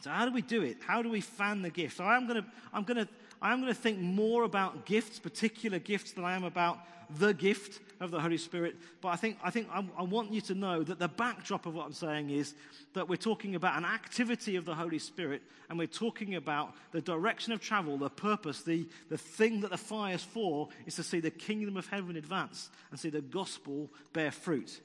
so 0.00 0.10
how 0.10 0.24
do 0.24 0.32
we 0.32 0.42
do 0.42 0.62
it? 0.62 0.78
How 0.86 1.02
do 1.02 1.08
we 1.08 1.20
fan 1.20 1.62
the 1.62 1.70
gift? 1.70 1.96
So 1.96 2.04
I'm 2.04 2.26
going 2.26 2.42
to, 2.42 2.48
I'm 2.72 2.84
going 2.84 3.04
to, 3.04 3.08
I'm 3.42 3.60
going 3.60 3.72
to 3.72 3.80
think 3.80 3.98
more 3.98 4.44
about 4.44 4.86
gifts, 4.86 5.18
particular 5.18 5.78
gifts, 5.78 6.12
than 6.12 6.24
I 6.24 6.34
am 6.34 6.44
about 6.44 6.78
the 7.18 7.32
gift 7.32 7.80
of 8.00 8.10
the 8.10 8.20
Holy 8.20 8.36
Spirit. 8.36 8.76
But 9.00 9.08
I 9.08 9.16
think, 9.16 9.38
I, 9.42 9.50
think 9.50 9.68
I, 9.72 9.84
I 9.96 10.02
want 10.02 10.32
you 10.32 10.40
to 10.42 10.54
know 10.54 10.82
that 10.82 10.98
the 10.98 11.08
backdrop 11.08 11.66
of 11.66 11.74
what 11.74 11.86
I'm 11.86 11.92
saying 11.92 12.30
is 12.30 12.54
that 12.94 13.08
we're 13.08 13.16
talking 13.16 13.54
about 13.54 13.76
an 13.76 13.84
activity 13.84 14.56
of 14.56 14.64
the 14.64 14.74
Holy 14.74 14.98
Spirit, 14.98 15.42
and 15.68 15.78
we're 15.78 15.86
talking 15.86 16.34
about 16.34 16.74
the 16.92 17.00
direction 17.00 17.52
of 17.52 17.60
travel, 17.60 17.96
the 17.96 18.10
purpose, 18.10 18.62
the, 18.62 18.86
the 19.08 19.18
thing 19.18 19.60
that 19.60 19.70
the 19.70 19.76
fire 19.76 20.14
is 20.14 20.22
for, 20.22 20.68
is 20.86 20.96
to 20.96 21.02
see 21.02 21.20
the 21.20 21.30
kingdom 21.30 21.76
of 21.76 21.86
heaven 21.86 22.16
advance 22.16 22.70
and 22.90 23.00
see 23.00 23.10
the 23.10 23.20
gospel 23.20 23.90
bear 24.12 24.30
fruit. 24.30 24.80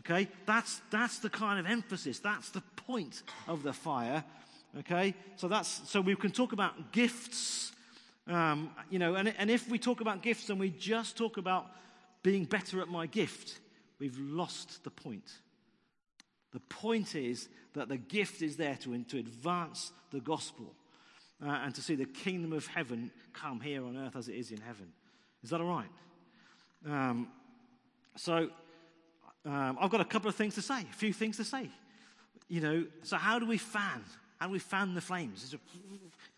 Okay? 0.00 0.28
That's, 0.46 0.80
that's 0.90 1.20
the 1.20 1.30
kind 1.30 1.58
of 1.58 1.66
emphasis. 1.66 2.18
That's 2.18 2.50
the 2.50 2.62
point 2.86 3.22
of 3.48 3.62
the 3.62 3.72
fire. 3.72 4.24
Okay? 4.78 5.14
So 5.36 5.48
that's, 5.48 5.88
so 5.88 6.00
we 6.00 6.14
can 6.16 6.30
talk 6.30 6.52
about 6.52 6.92
gifts. 6.92 7.72
Um, 8.26 8.70
you 8.90 8.98
know, 8.98 9.14
and, 9.14 9.34
and 9.38 9.50
if 9.50 9.68
we 9.68 9.78
talk 9.78 10.00
about 10.00 10.22
gifts 10.22 10.50
and 10.50 10.58
we 10.58 10.70
just 10.70 11.16
talk 11.16 11.36
about 11.36 11.66
being 12.22 12.44
better 12.44 12.80
at 12.80 12.88
my 12.88 13.06
gift, 13.06 13.60
we've 13.98 14.18
lost 14.18 14.82
the 14.84 14.90
point. 14.90 15.30
The 16.52 16.60
point 16.60 17.14
is 17.14 17.48
that 17.74 17.88
the 17.88 17.96
gift 17.96 18.42
is 18.42 18.56
there 18.56 18.76
to, 18.82 18.98
to 19.04 19.18
advance 19.18 19.92
the 20.10 20.20
gospel 20.20 20.74
uh, 21.44 21.50
and 21.50 21.74
to 21.74 21.82
see 21.82 21.94
the 21.94 22.06
kingdom 22.06 22.52
of 22.52 22.66
heaven 22.66 23.10
come 23.32 23.60
here 23.60 23.84
on 23.84 23.96
earth 23.96 24.16
as 24.16 24.28
it 24.28 24.34
is 24.34 24.50
in 24.50 24.60
heaven. 24.60 24.92
Is 25.44 25.50
that 25.50 25.60
all 25.60 25.68
right? 25.68 25.90
Um, 26.86 27.28
so 28.16 28.48
um, 29.44 29.76
I've 29.80 29.90
got 29.90 30.00
a 30.00 30.04
couple 30.04 30.28
of 30.28 30.34
things 30.34 30.54
to 30.54 30.62
say, 30.62 30.80
a 30.80 30.94
few 30.94 31.12
things 31.12 31.36
to 31.36 31.44
say. 31.44 31.70
You 32.48 32.60
know, 32.60 32.86
so 33.02 33.16
how 33.16 33.38
do 33.38 33.46
we 33.46 33.58
fan? 33.58 34.04
How 34.38 34.46
do 34.46 34.52
we 34.52 34.58
fan 34.58 34.94
the 34.94 35.00
flames? 35.00 35.54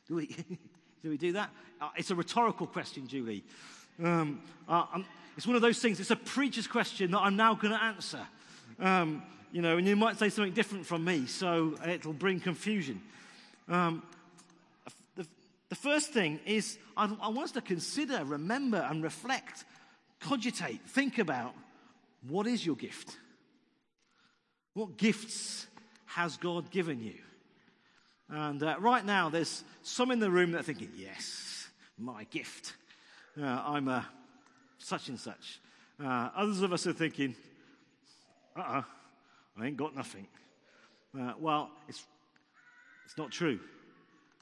do, 0.09 0.15
we, 0.15 0.27
do 1.03 1.11
we 1.11 1.17
do 1.17 1.33
that? 1.33 1.51
Uh, 1.81 1.89
it's 1.97 2.11
a 2.11 2.15
rhetorical 2.15 2.67
question, 2.67 3.07
Julie. 3.07 3.45
Um, 4.03 4.41
uh, 4.69 4.85
it's 5.37 5.47
one 5.47 5.57
of 5.57 5.63
those 5.63 5.79
things, 5.79 6.01
it's 6.01 6.11
a 6.11 6.17
preacher's 6.17 6.67
question 6.67 7.13
that 7.13 7.19
I'm 7.21 7.37
now 7.37 7.55
going 7.55 7.73
to 7.73 7.83
answer. 7.83 8.21
Um, 8.81 9.23
you 9.53 9.63
know, 9.63 9.79
and 9.79 9.87
you 9.87 9.97
might 9.97 10.19
say 10.19 10.31
something 10.31 10.53
different 10.53 10.85
from 10.85 11.05
me, 11.05 11.27
so 11.27 11.77
it'll 11.87 12.13
bring 12.13 12.41
confusion. 12.41 13.01
Um, 13.69 14.03
the, 15.15 15.27
the, 15.69 15.75
first 15.75 16.13
thing 16.13 16.41
is 16.45 16.77
I, 16.97 17.05
I 17.23 17.29
want 17.29 17.45
us 17.45 17.53
to 17.53 17.61
consider, 17.61 18.25
remember, 18.25 18.85
and 18.91 19.03
reflect, 19.03 19.65
cogitate, 20.21 20.81
think 20.87 21.19
about 21.19 21.55
what 22.27 22.47
is 22.47 22.65
your 22.67 22.77
gift? 22.77 23.17
What 24.75 24.97
gifts 24.97 25.68
has 26.09 26.37
God 26.37 26.71
given 26.71 27.01
you? 27.01 27.15
And 28.29 28.63
uh, 28.63 28.77
right 28.79 29.05
now, 29.05 29.31
there's 29.31 29.65
some 29.83 30.11
in 30.11 30.19
the 30.19 30.31
room 30.31 30.53
that 30.53 30.61
are 30.61 30.65
thinking, 30.65 30.91
yes, 30.97 31.69
my 31.97 32.25
gift. 32.25 32.75
Uh, 33.41 33.45
I'm 33.45 33.89
a 33.89 34.07
such 34.79 35.09
and 35.09 35.19
such. 35.19 35.61
Uh, 36.03 36.31
others 36.37 36.61
of 36.63 36.73
us 36.73 36.87
are 36.87 36.93
thinking, 36.93 37.35
uh 38.57 38.61
uh-uh, 38.61 38.83
I 39.61 39.67
ain't 39.67 39.77
got 39.77 39.97
nothing. 39.97 40.27
Uh, 41.19 41.33
well, 41.41 41.71
it's, 41.89 42.05
it's 43.07 43.17
not 43.17 43.31
true. 43.31 43.59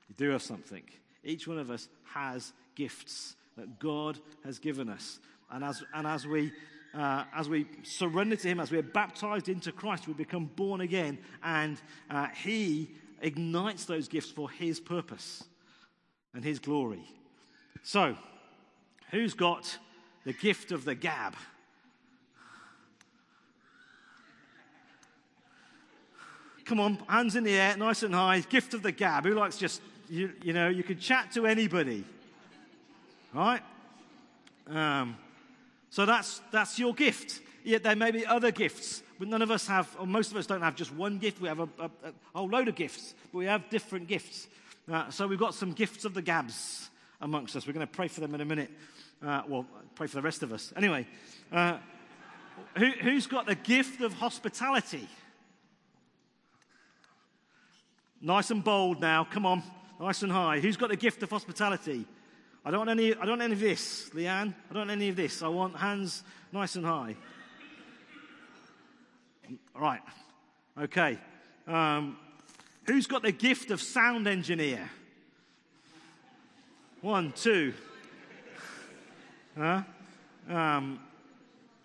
You 0.08 0.14
do 0.16 0.30
have 0.30 0.42
something. 0.42 0.82
Each 1.25 1.46
one 1.46 1.58
of 1.58 1.70
us 1.70 1.88
has 2.12 2.52
gifts 2.75 3.35
that 3.56 3.78
God 3.78 4.18
has 4.44 4.58
given 4.58 4.88
us. 4.88 5.18
And 5.50 5.64
as, 5.64 5.82
and 5.94 6.06
as 6.06 6.26
we 6.26 6.52
uh, 6.95 7.25
as 7.35 7.49
we 7.49 7.66
surrender 7.83 8.37
to 8.37 8.49
Him, 8.49 8.61
as 8.61 8.71
we 8.71 8.78
are 8.78 8.83
baptized 8.83 9.49
into 9.49 9.73
Christ, 9.73 10.09
we 10.09 10.14
become 10.14 10.47
born 10.47 10.81
again, 10.81 11.19
and 11.43 11.81
uh, 12.11 12.28
He 12.28 12.90
ignites 13.21 13.85
those 13.85 14.09
gifts 14.09 14.31
for 14.31 14.50
His 14.50 14.81
purpose 14.81 15.45
and 16.35 16.45
His 16.45 16.59
glory. 16.59 17.02
So, 17.83 18.16
who's 19.11 19.35
got 19.35 19.78
the 20.25 20.33
gift 20.33 20.73
of 20.73 20.85
the 20.85 20.95
gab? 20.95 21.35
Come 26.64 26.81
on, 26.81 26.99
hands 27.09 27.37
in 27.37 27.45
the 27.45 27.52
air, 27.52 27.76
nice 27.76 28.02
and 28.02 28.12
high. 28.12 28.40
Gift 28.40 28.75
of 28.75 28.83
the 28.83 28.90
gab. 28.90 29.25
Who 29.25 29.35
likes 29.35 29.57
just, 29.57 29.81
you, 30.09 30.33
you 30.43 30.52
know, 30.52 30.69
you 30.69 30.83
can 30.83 30.99
chat 30.99 31.31
to 31.33 31.47
anybody. 31.47 32.05
Right? 33.33 33.62
Um, 34.69 35.16
so 35.90 36.07
that's, 36.07 36.40
that's 36.50 36.78
your 36.78 36.95
gift. 36.95 37.40
Yet 37.64 37.83
there 37.83 37.97
may 37.97 38.12
be 38.12 38.25
other 38.25 38.52
gifts, 38.52 39.02
but 39.19 39.26
none 39.28 39.43
of 39.43 39.50
us 39.50 39.66
have, 39.66 39.95
or 39.99 40.07
most 40.07 40.31
of 40.31 40.37
us 40.37 40.47
don't 40.47 40.62
have 40.62 40.76
just 40.76 40.95
one 40.95 41.19
gift. 41.19 41.40
We 41.40 41.49
have 41.49 41.61
a, 41.61 41.69
a, 41.81 41.90
a 42.05 42.12
whole 42.35 42.49
load 42.49 42.69
of 42.69 42.76
gifts, 42.76 43.14
but 43.33 43.38
we 43.38 43.47
have 43.47 43.69
different 43.71 44.07
gifts. 44.07 44.47
Uh, 44.90 45.11
so 45.11 45.26
we've 45.26 45.38
got 45.38 45.55
some 45.55 45.73
gifts 45.73 46.05
of 46.05 46.14
the 46.14 46.23
gabs 46.23 46.88
amongst 47.21 47.57
us. 47.57 47.66
We're 47.66 47.73
going 47.73 47.87
to 47.87 47.93
pray 47.93 48.07
for 48.07 48.21
them 48.21 48.35
in 48.35 48.40
a 48.40 48.45
minute. 48.45 48.71
Uh, 49.25 49.43
well, 49.49 49.66
pray 49.97 50.07
for 50.07 50.16
the 50.16 50.23
rest 50.23 50.43
of 50.45 50.52
us. 50.52 50.73
Anyway, 50.76 51.07
uh, 51.50 51.78
who, 52.78 52.87
who's 52.87 53.26
got 53.26 53.47
the 53.47 53.55
gift 53.55 54.00
of 54.00 54.12
hospitality? 54.12 55.09
Nice 58.21 58.50
and 58.50 58.62
bold 58.62 59.00
now. 59.00 59.25
Come 59.25 59.45
on. 59.47 59.62
Nice 60.00 60.23
and 60.23 60.31
high. 60.31 60.61
Who's 60.61 60.76
got 60.76 60.90
the 60.90 60.97
gift 60.97 61.23
of 61.23 61.31
hospitality? 61.31 62.07
I 62.66 62.70
don't 62.73 62.80
want 62.80 62.90
any, 62.90 63.14
I 63.14 63.20
don't 63.20 63.38
want 63.38 63.42
any 63.42 63.52
of 63.52 63.61
this, 63.61 64.11
Leanne. 64.12 64.52
I 64.70 64.75
don't 64.75 64.88
want 64.88 64.90
any 64.90 65.08
of 65.08 65.14
this. 65.14 65.40
I 65.40 65.46
want 65.46 65.76
hands 65.76 66.25
nice 66.50 66.75
and 66.75 66.85
high. 66.85 67.14
All 69.76 69.82
right. 69.82 70.00
Okay. 70.76 71.16
Um, 71.68 72.18
who's 72.88 73.06
got 73.06 73.23
the 73.23 73.30
gift 73.30 73.70
of 73.70 73.80
sound 73.80 74.26
engineer? 74.26 74.90
One, 77.02 77.30
two. 77.37 77.73
Huh? 79.56 79.82
Um, 80.50 80.99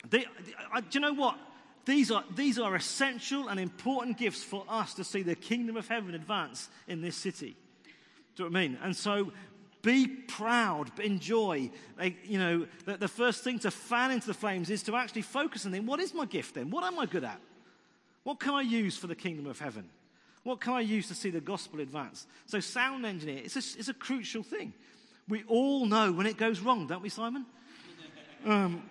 they, 0.09 0.25
I, 0.73 0.81
do 0.81 0.87
you 0.93 0.99
know 0.99 1.13
what? 1.13 1.37
These 1.85 2.09
are, 2.09 2.23
these 2.35 2.57
are 2.57 2.73
essential 2.75 3.49
and 3.49 3.59
important 3.59 4.17
gifts 4.17 4.43
for 4.43 4.65
us 4.67 4.95
to 4.95 5.03
see 5.03 5.21
the 5.21 5.35
kingdom 5.35 5.77
of 5.77 5.87
heaven 5.87 6.15
advance 6.15 6.69
in 6.87 7.03
this 7.03 7.15
city. 7.15 7.55
Do 8.35 8.45
you 8.45 8.49
know 8.49 8.53
what 8.53 8.59
I 8.59 8.67
mean? 8.67 8.79
And 8.81 8.95
so 8.95 9.31
be 9.81 10.07
proud, 10.07 10.91
enjoy. 10.99 11.71
Like, 11.97 12.17
you 12.23 12.37
know, 12.37 12.67
the, 12.85 12.97
the 12.97 13.07
first 13.07 13.43
thing 13.43 13.59
to 13.59 13.71
fan 13.71 14.11
into 14.11 14.27
the 14.27 14.33
flames 14.33 14.69
is 14.69 14.83
to 14.83 14.95
actually 14.95 15.23
focus 15.23 15.65
and 15.65 15.73
think, 15.73 15.87
what 15.87 15.99
is 15.99 16.13
my 16.13 16.25
gift 16.25 16.55
then? 16.55 16.69
What 16.69 16.83
am 16.83 16.99
I 16.99 17.05
good 17.05 17.23
at? 17.23 17.39
What 18.23 18.39
can 18.39 18.53
I 18.53 18.61
use 18.61 18.97
for 18.97 19.07
the 19.07 19.15
kingdom 19.15 19.47
of 19.47 19.59
heaven? 19.59 19.89
What 20.43 20.59
can 20.59 20.73
I 20.73 20.81
use 20.81 21.07
to 21.07 21.15
see 21.15 21.29
the 21.29 21.41
gospel 21.41 21.79
advance? 21.79 22.25
So, 22.45 22.59
sound 22.59 23.05
engineer, 23.05 23.41
it's 23.43 23.55
a, 23.55 23.79
it's 23.79 23.89
a 23.89 23.93
crucial 23.93 24.43
thing. 24.43 24.73
We 25.27 25.43
all 25.47 25.85
know 25.85 26.11
when 26.11 26.25
it 26.25 26.37
goes 26.37 26.59
wrong, 26.59 26.87
don't 26.87 27.01
we, 27.01 27.09
Simon? 27.09 27.45
Um, 28.43 28.81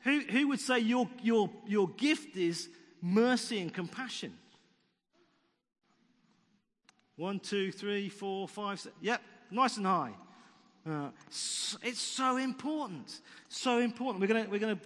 who, 0.00 0.18
who 0.18 0.48
would 0.48 0.58
say 0.58 0.80
your, 0.80 1.08
your, 1.22 1.48
your 1.64 1.88
gift 1.90 2.36
is 2.36 2.68
mercy 3.00 3.60
and 3.60 3.72
compassion? 3.72 4.32
One, 7.16 7.38
two, 7.38 7.70
three, 7.70 8.08
four, 8.08 8.48
five, 8.48 8.80
six. 8.80 8.94
Yep, 9.00 9.22
nice 9.52 9.76
and 9.76 9.86
high. 9.86 10.12
Uh, 10.88 11.08
it's 11.28 12.00
so 12.00 12.36
important. 12.38 13.20
So 13.48 13.78
important. 13.78 14.20
We're 14.20 14.26
going 14.26 14.50
we're 14.50 14.58
going 14.58 14.76
to 14.76 14.82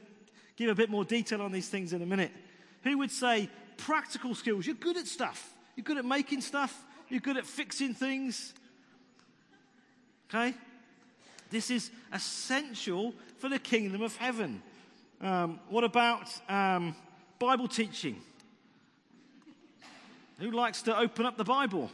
give 0.57 0.71
a 0.71 0.75
bit 0.75 0.91
more 0.91 1.05
detail 1.05 1.43
on 1.43 1.53
these 1.53 1.69
things 1.69 1.93
in 1.93 2.03
a 2.03 2.07
minute. 2.07 2.33
Who 2.83 2.99
would 2.99 3.11
say 3.11 3.49
practical 3.77 4.35
skills? 4.35 4.67
You're 4.67 4.77
good 4.77 4.97
at 4.97 5.07
stuff. 5.07 5.55
You're 5.75 5.85
good 5.85 5.99
at 5.99 6.05
making 6.05 6.41
stuff. 6.41 6.85
You're 7.09 7.21
good 7.21 7.37
at 7.37 7.47
fixing 7.47 7.95
things. 7.95 8.55
Okay? 10.29 10.55
This 11.51 11.71
is 11.71 11.91
essential 12.13 13.15
for 13.39 13.49
the 13.49 13.59
kingdom 13.59 14.03
of 14.03 14.17
heaven. 14.17 14.63
Um, 15.21 15.61
what 15.69 15.85
about 15.85 16.29
um, 16.49 16.95
Bible 17.39 17.69
teaching? 17.69 18.21
Who 20.41 20.51
likes 20.51 20.83
to 20.83 20.99
open 20.99 21.25
up 21.25 21.37
the 21.37 21.45
Bible, 21.45 21.91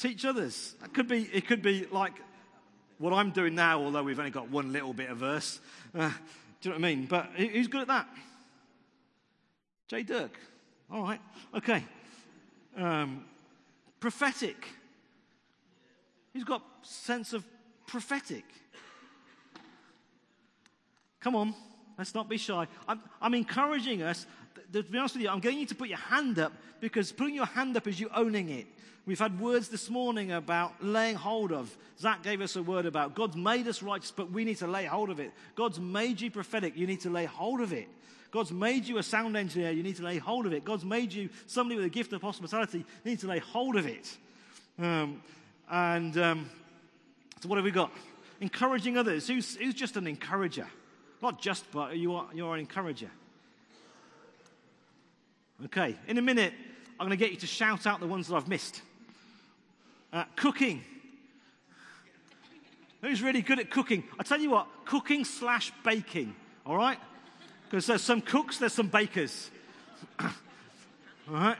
teach 0.00 0.24
others? 0.24 0.74
That 0.80 0.94
could 0.94 1.08
be. 1.08 1.28
It 1.32 1.46
could 1.46 1.62
be 1.62 1.86
like 1.90 2.14
what 2.98 3.12
I'm 3.12 3.30
doing 3.30 3.54
now, 3.54 3.82
although 3.82 4.02
we've 4.02 4.18
only 4.18 4.30
got 4.30 4.50
one 4.50 4.72
little 4.72 4.92
bit 4.92 5.10
of 5.10 5.18
verse. 5.18 5.60
Uh, 5.94 6.10
do 6.60 6.68
you 6.68 6.70
know 6.70 6.80
what 6.80 6.86
I 6.86 6.94
mean? 6.94 7.06
But 7.06 7.30
who's 7.36 7.68
good 7.68 7.82
at 7.82 7.88
that? 7.88 8.08
Jay 9.88 10.02
Dirk. 10.02 10.38
All 10.90 11.02
right. 11.02 11.20
Okay. 11.54 11.84
Um, 12.76 13.24
prophetic. 14.00 14.66
Who's 16.32 16.44
got 16.44 16.62
sense 16.82 17.32
of 17.32 17.44
prophetic? 17.86 18.44
Come 21.20 21.36
on, 21.36 21.54
let's 21.98 22.14
not 22.14 22.28
be 22.28 22.38
shy. 22.38 22.66
I'm, 22.88 23.00
I'm 23.20 23.34
encouraging 23.34 24.02
us. 24.02 24.26
To 24.72 24.82
be 24.82 24.98
honest 24.98 25.14
with 25.14 25.22
you, 25.22 25.30
I'm 25.30 25.40
getting 25.40 25.58
you 25.58 25.66
to 25.66 25.74
put 25.74 25.88
your 25.88 25.98
hand 25.98 26.38
up 26.38 26.52
because 26.80 27.12
putting 27.12 27.34
your 27.34 27.46
hand 27.46 27.76
up 27.76 27.86
is 27.86 27.98
you 27.98 28.08
owning 28.14 28.50
it. 28.50 28.66
We've 29.06 29.18
had 29.18 29.40
words 29.40 29.68
this 29.68 29.90
morning 29.90 30.30
about 30.30 30.84
laying 30.84 31.16
hold 31.16 31.52
of. 31.52 31.74
Zach 31.98 32.22
gave 32.22 32.40
us 32.40 32.54
a 32.56 32.62
word 32.62 32.86
about 32.86 33.14
God's 33.14 33.36
made 33.36 33.66
us 33.66 33.82
righteous, 33.82 34.10
but 34.10 34.30
we 34.30 34.44
need 34.44 34.58
to 34.58 34.66
lay 34.66 34.84
hold 34.84 35.10
of 35.10 35.18
it. 35.18 35.32
God's 35.56 35.80
made 35.80 36.20
you 36.20 36.30
prophetic, 36.30 36.76
you 36.76 36.86
need 36.86 37.00
to 37.00 37.10
lay 37.10 37.24
hold 37.24 37.60
of 37.60 37.72
it. 37.72 37.88
God's 38.30 38.52
made 38.52 38.86
you 38.86 38.98
a 38.98 39.02
sound 39.02 39.36
engineer, 39.36 39.72
you 39.72 39.82
need 39.82 39.96
to 39.96 40.04
lay 40.04 40.18
hold 40.18 40.46
of 40.46 40.52
it. 40.52 40.64
God's 40.64 40.84
made 40.84 41.12
you 41.12 41.30
somebody 41.46 41.76
with 41.76 41.86
a 41.86 41.90
gift 41.90 42.12
of 42.12 42.22
hospitality, 42.22 42.78
you 42.78 43.10
need 43.10 43.18
to 43.20 43.26
lay 43.26 43.38
hold 43.38 43.76
of 43.76 43.86
it. 43.86 44.16
Um, 44.78 45.22
and 45.68 46.16
um, 46.16 46.50
so, 47.40 47.48
what 47.48 47.56
have 47.56 47.64
we 47.64 47.70
got? 47.70 47.90
Encouraging 48.40 48.96
others. 48.96 49.26
Who's, 49.26 49.56
who's 49.56 49.74
just 49.74 49.96
an 49.96 50.06
encourager? 50.06 50.66
Not 51.22 51.40
just, 51.40 51.70
but 51.72 51.96
you 51.96 52.14
are, 52.14 52.26
you 52.32 52.46
are 52.46 52.54
an 52.54 52.60
encourager. 52.60 53.10
Okay, 55.66 55.94
in 56.08 56.16
a 56.16 56.22
minute, 56.22 56.54
I'm 56.98 57.06
going 57.06 57.10
to 57.10 57.22
get 57.22 57.32
you 57.32 57.36
to 57.38 57.46
shout 57.46 57.86
out 57.86 58.00
the 58.00 58.06
ones 58.06 58.28
that 58.28 58.36
I've 58.36 58.48
missed. 58.48 58.80
Uh, 60.10 60.24
cooking. 60.34 60.82
Who's 63.02 63.22
really 63.22 63.42
good 63.42 63.58
at 63.58 63.70
cooking? 63.70 64.04
I 64.18 64.22
tell 64.22 64.40
you 64.40 64.50
what, 64.50 64.66
cooking 64.86 65.24
slash 65.24 65.70
baking, 65.84 66.34
all 66.64 66.76
right? 66.76 66.98
Because 67.64 67.86
there's 67.86 68.02
some 68.02 68.22
cooks, 68.22 68.56
there's 68.56 68.72
some 68.72 68.88
bakers. 68.88 69.50
all 70.20 70.30
right? 71.28 71.58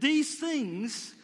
These 0.00 0.40
things, 0.40 1.14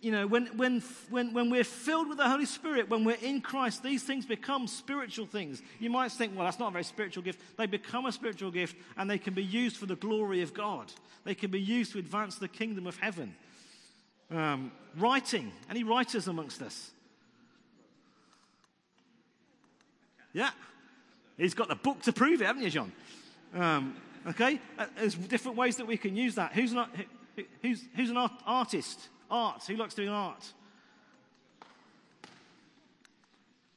you 0.00 0.12
know, 0.12 0.26
when, 0.26 0.46
when, 0.56 0.80
when, 1.10 1.32
when 1.32 1.50
we're 1.50 1.64
filled 1.64 2.08
with 2.08 2.18
the 2.18 2.28
Holy 2.28 2.46
Spirit, 2.46 2.88
when 2.88 3.04
we're 3.04 3.16
in 3.20 3.40
Christ, 3.40 3.82
these 3.82 4.04
things 4.04 4.24
become 4.24 4.68
spiritual 4.68 5.26
things. 5.26 5.60
You 5.80 5.90
might 5.90 6.12
think, 6.12 6.36
well, 6.36 6.44
that's 6.44 6.58
not 6.58 6.68
a 6.68 6.72
very 6.72 6.84
spiritual 6.84 7.24
gift. 7.24 7.40
They 7.56 7.66
become 7.66 8.06
a 8.06 8.12
spiritual 8.12 8.50
gift 8.50 8.76
and 8.96 9.10
they 9.10 9.18
can 9.18 9.34
be 9.34 9.42
used 9.42 9.76
for 9.76 9.86
the 9.86 9.96
glory 9.96 10.42
of 10.42 10.54
God. 10.54 10.92
They 11.24 11.34
can 11.34 11.50
be 11.50 11.60
used 11.60 11.92
to 11.92 11.98
advance 11.98 12.36
the 12.36 12.48
kingdom 12.48 12.86
of 12.86 12.96
heaven. 12.98 13.34
Um, 14.30 14.70
writing. 14.96 15.52
Any 15.68 15.82
writers 15.82 16.28
amongst 16.28 16.62
us? 16.62 16.90
Yeah. 20.32 20.50
He's 21.36 21.54
got 21.54 21.68
the 21.68 21.74
book 21.74 22.02
to 22.02 22.12
prove 22.12 22.40
it, 22.40 22.46
haven't 22.46 22.62
you, 22.62 22.70
John? 22.70 22.92
Um, 23.54 23.96
okay? 24.28 24.60
Uh, 24.78 24.86
there's 24.96 25.14
different 25.14 25.56
ways 25.56 25.76
that 25.76 25.86
we 25.86 25.96
can 25.96 26.14
use 26.14 26.36
that. 26.36 26.52
Who's 26.52 26.72
an, 26.72 26.84
who's, 27.62 27.82
who's 27.96 28.10
an 28.10 28.16
art, 28.16 28.32
artist? 28.46 29.08
Art. 29.30 29.62
Who 29.66 29.76
likes 29.76 29.94
doing 29.94 30.08
art? 30.08 30.44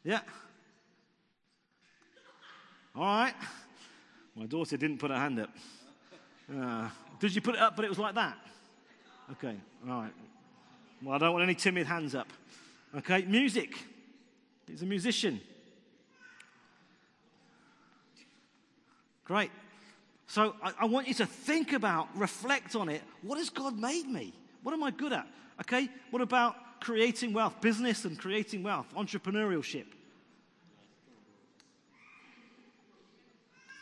Yeah. 0.03 0.21
All 2.95 3.03
right. 3.03 3.33
My 4.35 4.45
daughter 4.45 4.77
didn't 4.77 4.97
put 4.97 5.11
her 5.11 5.17
hand 5.17 5.39
up. 5.39 5.49
Uh, 6.53 6.89
did 7.19 7.35
you 7.35 7.41
put 7.41 7.55
it 7.55 7.61
up, 7.61 7.75
but 7.75 7.85
it 7.85 7.89
was 7.89 7.99
like 7.99 8.15
that? 8.15 8.37
Okay. 9.33 9.55
All 9.87 10.01
right. 10.01 10.13
Well, 11.01 11.15
I 11.15 11.17
don't 11.17 11.33
want 11.33 11.43
any 11.43 11.55
timid 11.55 11.87
hands 11.87 12.15
up. 12.15 12.27
Okay, 12.95 13.23
music. 13.23 13.75
He's 14.67 14.81
a 14.81 14.85
musician. 14.85 15.39
Great. 19.23 19.51
So 20.27 20.55
I, 20.63 20.73
I, 20.81 20.85
want 20.85 21.07
you 21.07 21.13
to 21.15 21.25
think 21.25 21.73
about, 21.73 22.07
reflect 22.15 22.75
on 22.75 22.89
it. 22.89 23.01
What 23.21 23.37
has 23.37 23.49
God 23.49 23.77
made 23.77 24.07
me? 24.07 24.33
What 24.63 24.73
am 24.73 24.83
I 24.83 24.91
good 24.91 25.13
at? 25.13 25.27
Okay, 25.61 25.89
what 26.09 26.21
about 26.21 26.55
creating 26.79 27.33
wealth, 27.33 27.61
business 27.61 28.05
and 28.05 28.17
creating 28.17 28.63
wealth, 28.63 28.87
entrepreneurship? 28.95 29.85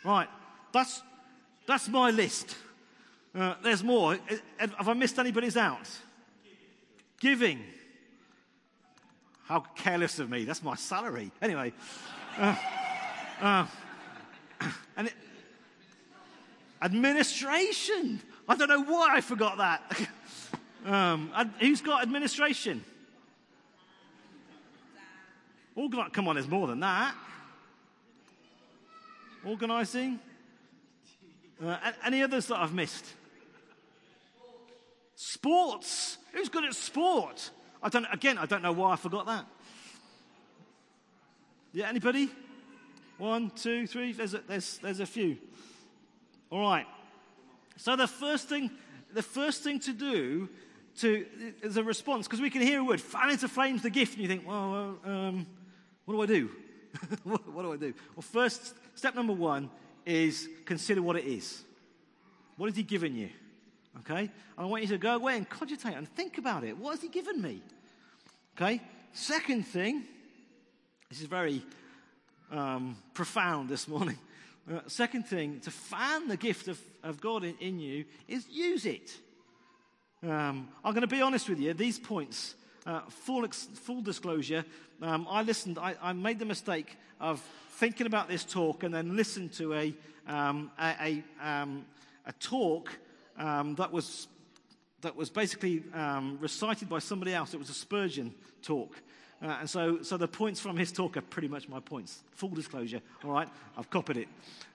Right, 0.03 0.27
that's, 0.71 1.01
that's 1.67 1.87
my 1.89 2.11
list. 2.11 2.55
Uh, 3.35 3.55
there's 3.61 3.83
more. 3.83 4.17
Have 4.57 4.87
I 4.87 4.93
missed 4.93 5.19
anybody's 5.19 5.57
out? 5.57 5.87
Giving. 7.19 7.61
How 9.43 9.61
careless 9.75 10.19
of 10.19 10.29
me. 10.29 10.45
That's 10.45 10.63
my 10.63 10.75
salary. 10.75 11.31
Anyway. 11.41 11.73
Uh, 12.37 12.55
uh, 13.41 13.65
and 14.97 15.07
it, 15.07 15.13
administration. 16.81 18.21
I 18.47 18.55
don't 18.55 18.69
know 18.69 18.83
why 18.83 19.17
I 19.17 19.21
forgot 19.21 19.57
that. 19.57 20.07
um, 20.85 21.31
who's 21.59 21.81
got 21.81 22.01
administration? 22.01 22.83
Organ- 25.75 26.09
Come 26.11 26.27
on, 26.27 26.35
there's 26.35 26.47
more 26.47 26.67
than 26.67 26.79
that. 26.81 27.15
Organizing. 29.45 30.19
Uh, 31.63 31.77
any 32.05 32.23
others 32.23 32.47
that 32.47 32.57
I've 32.57 32.73
missed? 32.73 33.05
Sports. 35.15 36.17
Who's 36.33 36.49
good 36.49 36.63
at 36.63 36.73
sport? 36.73 37.51
I 37.81 37.89
don't, 37.89 38.05
again, 38.11 38.37
I 38.37 38.45
don't 38.45 38.61
know 38.61 38.71
why 38.71 38.93
I 38.93 38.95
forgot 38.95 39.25
that. 39.25 39.45
Yeah, 41.71 41.87
anybody? 41.87 42.29
One, 43.17 43.51
two, 43.51 43.85
three. 43.85 44.13
There's 44.13 44.33
a, 44.33 44.39
there's, 44.47 44.77
there's 44.79 44.99
a 44.99 45.05
few. 45.05 45.37
All 46.49 46.61
right. 46.61 46.85
So 47.77 47.95
the 47.95 48.07
first 48.07 48.49
thing, 48.49 48.71
the 49.13 49.21
first 49.21 49.63
thing 49.63 49.79
to 49.81 49.93
do 49.93 50.49
to, 51.01 51.25
is 51.61 51.77
a 51.77 51.83
response, 51.83 52.27
because 52.27 52.41
we 52.41 52.49
can 52.49 52.61
hear 52.61 52.79
a 52.79 52.83
word, 52.83 53.01
fan 53.01 53.29
into 53.29 53.47
flames 53.47 53.81
the 53.81 53.89
gift, 53.89 54.13
and 54.13 54.21
you 54.21 54.27
think, 54.27 54.47
well, 54.47 54.97
um, 55.05 55.47
what 56.05 56.15
do 56.15 56.21
I 56.21 56.25
do? 56.25 56.49
what, 57.23 57.47
what 57.53 57.63
do 57.63 57.73
I 57.73 57.77
do? 57.77 57.93
Well, 58.15 58.23
first, 58.23 58.73
step 58.95 59.15
number 59.15 59.33
one 59.33 59.69
is 60.05 60.49
consider 60.65 61.01
what 61.01 61.15
it 61.15 61.25
is. 61.25 61.63
What 62.57 62.67
has 62.67 62.75
he 62.75 62.83
given 62.83 63.15
you? 63.15 63.29
Okay? 63.99 64.21
And 64.21 64.29
I 64.57 64.65
want 64.65 64.83
you 64.83 64.89
to 64.89 64.97
go 64.97 65.15
away 65.15 65.37
and 65.37 65.47
cogitate 65.47 65.95
and 65.95 66.07
think 66.07 66.37
about 66.37 66.63
it. 66.63 66.77
What 66.77 66.91
has 66.91 67.01
He 67.01 67.09
given 67.09 67.41
me? 67.41 67.61
Okay? 68.55 68.81
Second 69.13 69.63
thing, 69.63 70.03
this 71.09 71.21
is 71.21 71.27
very 71.27 71.63
um, 72.51 72.97
profound 73.13 73.69
this 73.69 73.87
morning. 73.87 74.17
Uh, 74.69 74.81
second 74.85 75.23
thing, 75.23 75.59
to 75.59 75.71
fan 75.71 76.27
the 76.27 76.37
gift 76.37 76.67
of, 76.67 76.79
of 77.01 77.19
God 77.19 77.43
in, 77.43 77.55
in 77.59 77.79
you 77.79 78.05
is 78.27 78.47
use 78.49 78.85
it. 78.85 79.09
Um, 80.21 80.67
I'm 80.83 80.93
going 80.93 81.01
to 81.01 81.07
be 81.07 81.21
honest 81.21 81.47
with 81.47 81.61
you, 81.61 81.73
these 81.73 81.97
points, 81.97 82.55
uh, 82.85 83.01
full, 83.07 83.45
ex- 83.45 83.69
full 83.73 84.01
disclosure, 84.01 84.65
um, 85.01 85.25
I 85.29 85.43
listened, 85.43 85.79
I, 85.79 85.95
I, 86.01 86.11
made 86.11 86.39
the 86.39 86.45
mistake 86.45 86.97
of 87.21 87.41
thinking 87.77 88.05
about 88.05 88.27
this 88.27 88.43
talk 88.43 88.83
and 88.83 88.93
then 88.93 89.15
listened 89.15 89.53
to 89.53 89.73
a, 89.73 89.93
um, 90.27 90.71
a, 90.77 91.23
a, 91.41 91.47
um, 91.49 91.85
a 92.25 92.33
talk 92.33 92.91
um, 93.37 93.75
that, 93.75 93.93
was, 93.93 94.27
that 94.99 95.15
was 95.15 95.29
basically 95.29 95.83
um, 95.93 96.37
recited 96.41 96.89
by 96.89 96.99
somebody 96.99 97.33
else. 97.33 97.53
It 97.53 97.57
was 97.57 97.69
a 97.69 97.73
Spurgeon 97.73 98.35
talk. 98.61 99.01
Uh, 99.41 99.55
and 99.61 99.69
so, 99.69 100.01
so 100.01 100.17
the 100.17 100.27
points 100.27 100.59
from 100.59 100.75
his 100.75 100.91
talk 100.91 101.15
are 101.15 101.21
pretty 101.21 101.47
much 101.47 101.69
my 101.69 101.79
points. 101.79 102.23
Full 102.31 102.49
disclosure, 102.49 102.99
all 103.23 103.31
right? 103.31 103.47
I've 103.77 103.89
copied 103.89 104.17
it. 104.17 104.27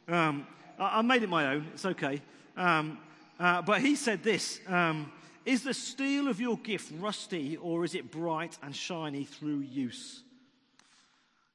I, 0.08 0.42
I, 0.78 1.02
made 1.02 1.22
it 1.22 1.28
my 1.28 1.48
own, 1.48 1.66
it's 1.74 1.84
okay. 1.84 2.22
Uh, 2.56 3.60
but 3.60 3.82
he 3.82 3.94
said 3.94 4.22
this 4.22 4.60
um, 4.68 5.12
Is 5.44 5.62
the 5.62 5.74
steel 5.74 6.28
of 6.28 6.40
your 6.40 6.56
gift 6.56 6.90
rusty, 6.98 7.58
or 7.58 7.84
is 7.84 7.94
it 7.94 8.10
bright 8.10 8.56
and 8.62 8.74
shiny 8.74 9.24
through 9.24 9.58
use? 9.58 10.22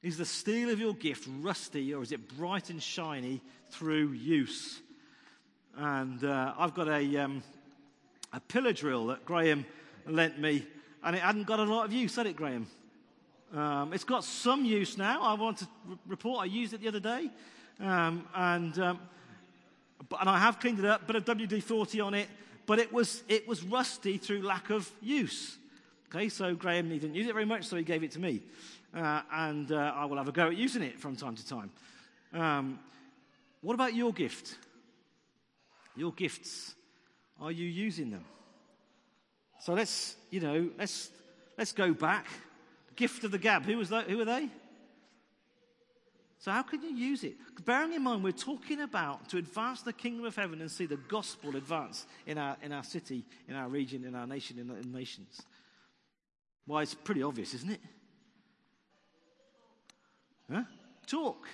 Is 0.02 0.16
the 0.16 0.24
steel 0.24 0.70
of 0.70 0.78
your 0.78 0.94
gift 0.94 1.28
rusty, 1.40 1.92
or 1.92 2.02
is 2.02 2.12
it 2.12 2.36
bright 2.38 2.70
and 2.70 2.80
shiny 2.80 3.42
through 3.70 4.12
use? 4.12 4.80
And 5.76 6.22
uh, 6.22 6.54
I've 6.56 6.72
got 6.72 6.88
a, 6.88 7.16
um, 7.16 7.42
a 8.32 8.38
pillar 8.38 8.72
drill 8.72 9.08
that 9.08 9.24
Graham 9.24 9.66
lent 10.06 10.38
me, 10.38 10.64
and 11.02 11.16
it 11.16 11.22
hadn't 11.22 11.48
got 11.48 11.58
a 11.58 11.64
lot 11.64 11.84
of 11.84 11.92
use, 11.92 12.14
had 12.14 12.26
it, 12.26 12.36
Graham? 12.36 12.68
Um, 13.52 13.92
it's 13.92 14.04
got 14.04 14.22
some 14.22 14.64
use 14.64 14.96
now. 14.96 15.20
I 15.22 15.34
want 15.34 15.58
to 15.58 15.68
re- 15.88 15.96
report 16.06 16.42
I 16.42 16.44
used 16.44 16.74
it 16.74 16.80
the 16.80 16.88
other 16.88 17.00
day. 17.00 17.28
Um, 17.80 18.24
and, 18.36 18.78
um, 18.78 19.00
and 20.20 20.30
I 20.30 20.38
have 20.38 20.60
cleaned 20.60 20.78
it 20.78 20.84
up, 20.84 21.08
bit 21.08 21.16
of 21.16 21.24
WD 21.24 21.60
40 21.60 22.00
on 22.00 22.14
it, 22.14 22.28
but 22.70 22.78
it 22.78 22.92
was, 22.92 23.24
it 23.28 23.48
was 23.48 23.64
rusty 23.64 24.16
through 24.16 24.42
lack 24.42 24.70
of 24.70 24.88
use. 25.02 25.58
Okay, 26.06 26.28
so 26.28 26.54
Graham 26.54 26.88
didn't 26.88 27.16
use 27.16 27.26
it 27.26 27.32
very 27.32 27.44
much, 27.44 27.64
so 27.64 27.74
he 27.74 27.82
gave 27.82 28.04
it 28.04 28.12
to 28.12 28.20
me. 28.20 28.42
Uh, 28.94 29.22
and 29.32 29.72
uh, 29.72 29.92
I 29.96 30.04
will 30.04 30.18
have 30.18 30.28
a 30.28 30.32
go 30.32 30.46
at 30.46 30.56
using 30.56 30.84
it 30.84 30.96
from 31.00 31.16
time 31.16 31.34
to 31.34 31.44
time. 31.44 31.70
Um, 32.32 32.78
What 33.60 33.74
about 33.74 33.94
your 33.94 34.12
gift? 34.12 34.56
Your 35.96 36.12
gifts. 36.12 36.76
Are 37.40 37.50
you 37.50 37.66
using 37.66 38.12
them? 38.12 38.24
So 39.58 39.74
let's, 39.74 40.14
you 40.30 40.38
know, 40.38 40.70
let's, 40.78 41.10
let's 41.58 41.72
go 41.72 41.92
back. 41.92 42.26
Gift 42.94 43.24
of 43.24 43.32
the 43.32 43.38
gab. 43.38 43.64
Who 43.64 43.78
was 43.78 43.88
that? 43.88 44.08
Who 44.08 44.20
are 44.20 44.24
they? 44.24 44.48
So 46.40 46.50
how 46.50 46.62
can 46.62 46.82
you 46.82 46.88
use 46.88 47.22
it? 47.22 47.34
Bearing 47.66 47.92
in 47.92 48.02
mind, 48.02 48.24
we're 48.24 48.32
talking 48.32 48.80
about 48.80 49.28
to 49.28 49.36
advance 49.36 49.82
the 49.82 49.92
kingdom 49.92 50.24
of 50.24 50.34
heaven 50.34 50.62
and 50.62 50.70
see 50.70 50.86
the 50.86 50.96
gospel 50.96 51.54
advance 51.54 52.06
in 52.26 52.38
our, 52.38 52.56
in 52.62 52.72
our 52.72 52.82
city, 52.82 53.26
in 53.46 53.54
our 53.54 53.68
region, 53.68 54.04
in 54.06 54.14
our 54.14 54.26
nation, 54.26 54.58
in, 54.58 54.70
in 54.70 54.90
nations. 54.90 55.42
Well, 56.66 56.78
it's 56.78 56.94
pretty 56.94 57.22
obvious, 57.22 57.52
isn't 57.52 57.72
it? 57.72 57.80
Huh? 60.50 60.62
Talk. 61.06 61.46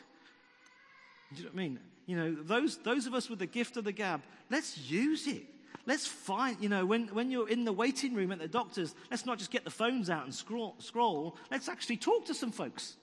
Do 1.35 1.39
you 1.39 1.43
know 1.43 1.51
what 1.53 1.61
I 1.61 1.63
mean? 1.65 1.81
You 2.07 2.17
know, 2.17 2.37
those, 2.45 2.77
those 2.79 3.09
of 3.09 3.15
us 3.15 3.29
with 3.29 3.41
the 3.41 3.47
gift 3.47 3.77
of 3.77 3.83
the 3.83 3.93
gab, 3.93 4.23
let's 4.51 4.79
use 4.79 5.27
it. 5.27 5.43
Let's 5.85 6.07
find, 6.07 6.59
you 6.61 6.69
know, 6.69 6.87
when, 6.87 7.09
when 7.09 7.33
you're 7.33 7.49
in 7.49 7.65
the 7.65 7.73
waiting 7.73 8.15
room 8.15 8.31
at 8.31 8.39
the 8.39 8.47
doctor's, 8.47 8.95
let's 9.11 9.27
not 9.27 9.39
just 9.39 9.51
get 9.51 9.65
the 9.65 9.71
phones 9.71 10.11
out 10.11 10.25
and 10.25 10.35
scroll, 10.35 10.77
scroll. 10.79 11.37
Let's 11.51 11.69
actually 11.69 11.97
talk 11.97 12.27
to 12.27 12.35
some 12.35 12.53
folks. 12.53 12.97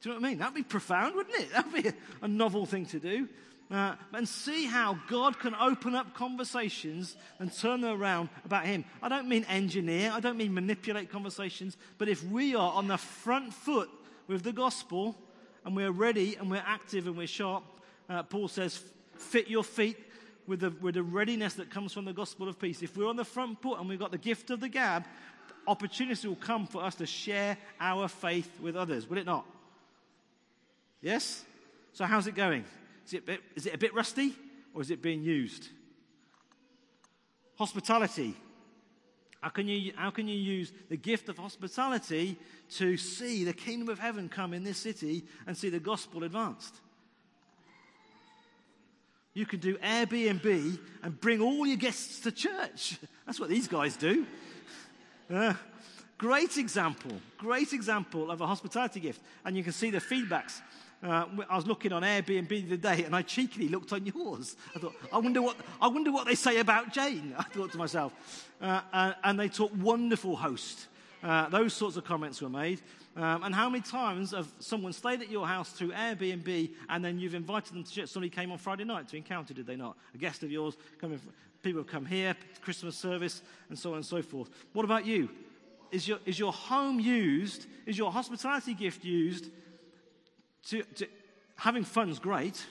Do 0.00 0.08
you 0.08 0.14
know 0.14 0.20
what 0.20 0.26
I 0.26 0.30
mean? 0.30 0.38
That'd 0.38 0.54
be 0.54 0.62
profound, 0.62 1.14
wouldn't 1.14 1.36
it? 1.36 1.52
That'd 1.52 1.72
be 1.72 1.92
a, 2.22 2.28
novel 2.28 2.64
thing 2.64 2.86
to 2.86 2.98
do. 2.98 3.28
Uh, 3.70 3.94
and 4.12 4.28
see 4.28 4.66
how 4.66 4.98
God 5.08 5.38
can 5.38 5.54
open 5.54 5.94
up 5.94 6.14
conversations 6.14 7.16
and 7.38 7.52
turn 7.56 7.82
them 7.82 8.00
around 8.00 8.28
about 8.44 8.66
Him. 8.66 8.84
I 9.00 9.08
don't 9.08 9.28
mean 9.28 9.44
engineer, 9.44 10.10
I 10.12 10.18
don't 10.18 10.36
mean 10.36 10.52
manipulate 10.52 11.10
conversations, 11.10 11.76
but 11.98 12.08
if 12.08 12.24
we 12.24 12.56
are 12.56 12.72
on 12.72 12.88
the 12.88 12.96
front 12.96 13.54
foot 13.54 13.88
with 14.26 14.42
the 14.42 14.52
gospel 14.52 15.16
and 15.64 15.76
we're 15.76 15.92
ready 15.92 16.34
and 16.34 16.50
we're 16.50 16.64
active 16.66 17.06
and 17.06 17.16
we're 17.16 17.28
sharp, 17.28 17.62
uh, 18.08 18.24
Paul 18.24 18.48
says, 18.48 18.82
fit 19.14 19.48
your 19.48 19.62
feet 19.62 19.98
with 20.48 20.60
the, 20.60 20.70
with 20.80 20.94
the 20.94 21.02
readiness 21.04 21.54
that 21.54 21.70
comes 21.70 21.92
from 21.92 22.06
the 22.06 22.12
gospel 22.12 22.48
of 22.48 22.58
peace. 22.58 22.82
If 22.82 22.96
we're 22.96 23.08
on 23.08 23.16
the 23.16 23.24
front 23.24 23.62
foot 23.62 23.78
and 23.78 23.88
we've 23.88 24.00
got 24.00 24.10
the 24.10 24.18
gift 24.18 24.50
of 24.50 24.58
the 24.58 24.68
gab, 24.68 25.04
opportunity 25.68 26.26
will 26.26 26.34
come 26.34 26.66
for 26.66 26.82
us 26.82 26.96
to 26.96 27.06
share 27.06 27.56
our 27.78 28.08
faith 28.08 28.50
with 28.60 28.74
others, 28.74 29.08
will 29.08 29.18
it 29.18 29.26
not? 29.26 29.46
Yes? 31.00 31.44
So, 31.92 32.04
how's 32.04 32.26
it 32.26 32.34
going? 32.34 32.64
Is 33.06 33.14
it, 33.14 33.26
bit, 33.26 33.40
is 33.56 33.66
it 33.66 33.74
a 33.74 33.78
bit 33.78 33.94
rusty 33.94 34.34
or 34.74 34.82
is 34.82 34.90
it 34.90 35.02
being 35.02 35.22
used? 35.22 35.68
Hospitality. 37.56 38.34
How 39.40 39.48
can, 39.48 39.66
you, 39.68 39.92
how 39.96 40.10
can 40.10 40.28
you 40.28 40.36
use 40.36 40.70
the 40.90 40.98
gift 40.98 41.28
of 41.30 41.38
hospitality 41.38 42.38
to 42.76 42.96
see 42.98 43.44
the 43.44 43.54
kingdom 43.54 43.88
of 43.88 43.98
heaven 43.98 44.28
come 44.28 44.52
in 44.52 44.64
this 44.64 44.76
city 44.78 45.24
and 45.46 45.56
see 45.56 45.70
the 45.70 45.80
gospel 45.80 46.24
advanced? 46.24 46.74
You 49.32 49.46
can 49.46 49.60
do 49.60 49.78
Airbnb 49.78 50.78
and 51.02 51.20
bring 51.20 51.40
all 51.40 51.66
your 51.66 51.76
guests 51.76 52.20
to 52.20 52.32
church. 52.32 52.98
That's 53.26 53.40
what 53.40 53.48
these 53.48 53.68
guys 53.68 53.96
do. 53.96 54.26
Uh, 55.32 55.54
great 56.18 56.58
example, 56.58 57.12
great 57.38 57.72
example 57.72 58.32
of 58.32 58.40
a 58.40 58.46
hospitality 58.48 58.98
gift. 58.98 59.22
And 59.44 59.56
you 59.56 59.62
can 59.62 59.72
see 59.72 59.90
the 59.90 60.00
feedbacks. 60.00 60.60
Uh, 61.02 61.24
I 61.48 61.56
was 61.56 61.66
looking 61.66 61.92
on 61.92 62.02
Airbnb 62.02 62.68
the 62.68 62.76
day 62.76 63.04
and 63.04 63.16
I 63.16 63.22
cheekily 63.22 63.68
looked 63.68 63.92
on 63.92 64.04
yours. 64.04 64.56
I 64.76 64.78
thought, 64.78 64.94
I 65.10 65.18
wonder 65.18 65.40
what, 65.40 65.56
I 65.80 65.88
wonder 65.88 66.12
what 66.12 66.26
they 66.26 66.34
say 66.34 66.58
about 66.58 66.92
Jane. 66.92 67.34
I 67.38 67.42
thought 67.44 67.72
to 67.72 67.78
myself. 67.78 68.12
Uh, 68.60 68.82
and, 68.92 69.14
and, 69.24 69.40
they 69.40 69.48
talk 69.48 69.72
wonderful 69.78 70.36
host. 70.36 70.88
Uh, 71.22 71.48
those 71.48 71.72
sorts 71.72 71.96
of 71.96 72.04
comments 72.04 72.42
were 72.42 72.50
made. 72.50 72.82
Um, 73.16 73.44
and 73.44 73.54
how 73.54 73.70
many 73.70 73.82
times 73.82 74.32
have 74.32 74.48
someone 74.58 74.92
stayed 74.92 75.22
at 75.22 75.30
your 75.30 75.46
house 75.46 75.70
through 75.70 75.92
Airbnb 75.92 76.70
and 76.90 77.04
then 77.04 77.18
you've 77.18 77.34
invited 77.34 77.72
them 77.74 77.82
to 77.82 77.90
church? 77.90 78.10
Somebody 78.10 78.30
came 78.30 78.52
on 78.52 78.58
Friday 78.58 78.84
night 78.84 79.08
to 79.08 79.16
encounter, 79.16 79.54
did 79.54 79.66
they 79.66 79.76
not? 79.76 79.96
A 80.14 80.18
guest 80.18 80.42
of 80.42 80.50
yours 80.50 80.76
coming. 81.00 81.18
People 81.62 81.80
have 81.80 81.90
come 81.90 82.04
here, 82.04 82.36
Christmas 82.60 82.96
service, 82.96 83.40
and 83.70 83.78
so 83.78 83.90
on 83.90 83.96
and 83.96 84.06
so 84.06 84.20
forth. 84.20 84.50
What 84.74 84.84
about 84.84 85.06
you? 85.06 85.30
Is 85.90 86.06
your, 86.06 86.18
is 86.26 86.38
your 86.38 86.52
home 86.52 87.00
used? 87.00 87.66
Is 87.86 87.98
your 87.98 88.12
hospitality 88.12 88.74
gift 88.74 89.04
used 89.04 89.50
to, 90.68 90.82
to, 90.82 91.06
having 91.56 91.84
fun's 91.84 92.18
great, 92.18 92.64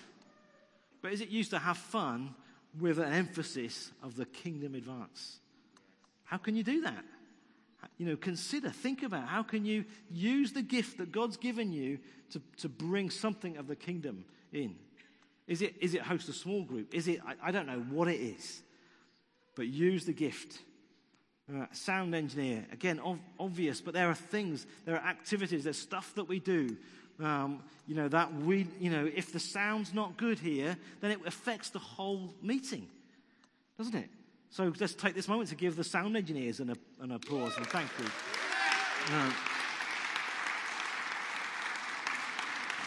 but 1.02 1.14
is 1.14 1.22
it 1.22 1.30
used 1.30 1.52
to 1.52 1.60
have 1.60 1.78
fun 1.78 2.34
with 2.80 3.00
an 3.00 3.12
emphasis 3.12 3.92
of 4.04 4.16
the 4.16 4.26
kingdom 4.26 4.76
advance? 4.76 5.40
How 6.24 6.38
can 6.38 6.56
you 6.56 6.64
do 6.64 6.82
that? 6.82 7.04
You 7.98 8.06
know, 8.06 8.16
consider, 8.16 8.70
think 8.70 9.04
about 9.04 9.28
how 9.28 9.44
can 9.44 9.66
you 9.66 9.86
use 10.12 10.54
the 10.54 10.62
gift 10.62 10.98
that 10.98 11.12
God's 11.12 11.38
given 11.38 11.72
you 11.72 12.00
to, 12.32 12.42
to 12.58 12.70
bring 12.70 13.10
something 13.10 13.58
of 13.58 13.68
the 13.68 13.76
kingdom 13.76 14.26
in? 14.52 14.76
Is 15.48 15.62
it, 15.62 15.76
is 15.80 15.96
it 15.96 16.02
host 16.02 16.30
a 16.30 16.34
small 16.34 16.64
group? 16.64 16.94
Is 16.94 17.08
it, 17.08 17.20
I, 17.26 17.50
I 17.50 17.52
don't 17.52 17.68
know 17.68 17.84
what 17.90 18.08
it 18.08 18.20
is, 18.20 18.62
but 19.56 19.68
use 19.68 20.06
the 20.06 20.14
gift. 20.14 20.60
Uh, 21.52 21.66
sound 21.72 22.14
engineer, 22.14 22.66
again, 22.72 23.00
ov- 23.00 23.20
obvious, 23.40 23.82
but 23.82 23.96
there 23.96 24.08
are 24.08 24.16
things, 24.16 24.68
there 24.86 24.96
are 24.96 25.08
activities, 25.08 25.64
there's 25.64 25.80
stuff 25.80 26.14
that 26.14 26.26
we 26.26 26.40
do 26.40 26.78
um, 27.22 27.62
you 27.88 27.96
know, 27.96 28.08
that 28.08 28.34
we, 28.34 28.68
you 28.80 28.90
know, 28.90 29.10
if 29.14 29.34
the 29.34 29.40
sound's 29.40 29.94
not 29.94 30.18
good 30.18 30.40
here, 30.40 30.78
then 31.02 31.12
it 31.12 31.20
affects 31.26 31.70
the 31.70 31.80
whole 31.80 32.34
meeting, 32.42 32.88
doesn't 33.78 33.96
it? 33.96 34.10
So 34.52 34.74
let's 34.80 34.94
take 34.94 35.14
this 35.14 35.28
moment 35.28 35.50
to 35.50 35.56
give 35.56 35.76
the 35.76 35.84
sound 35.84 36.18
engineers 36.18 36.60
an, 36.60 36.76
an 37.02 37.12
applause 37.12 37.56
and 37.58 37.68
thank 37.68 37.90
you. 38.00 38.06
Uh, 39.12 39.32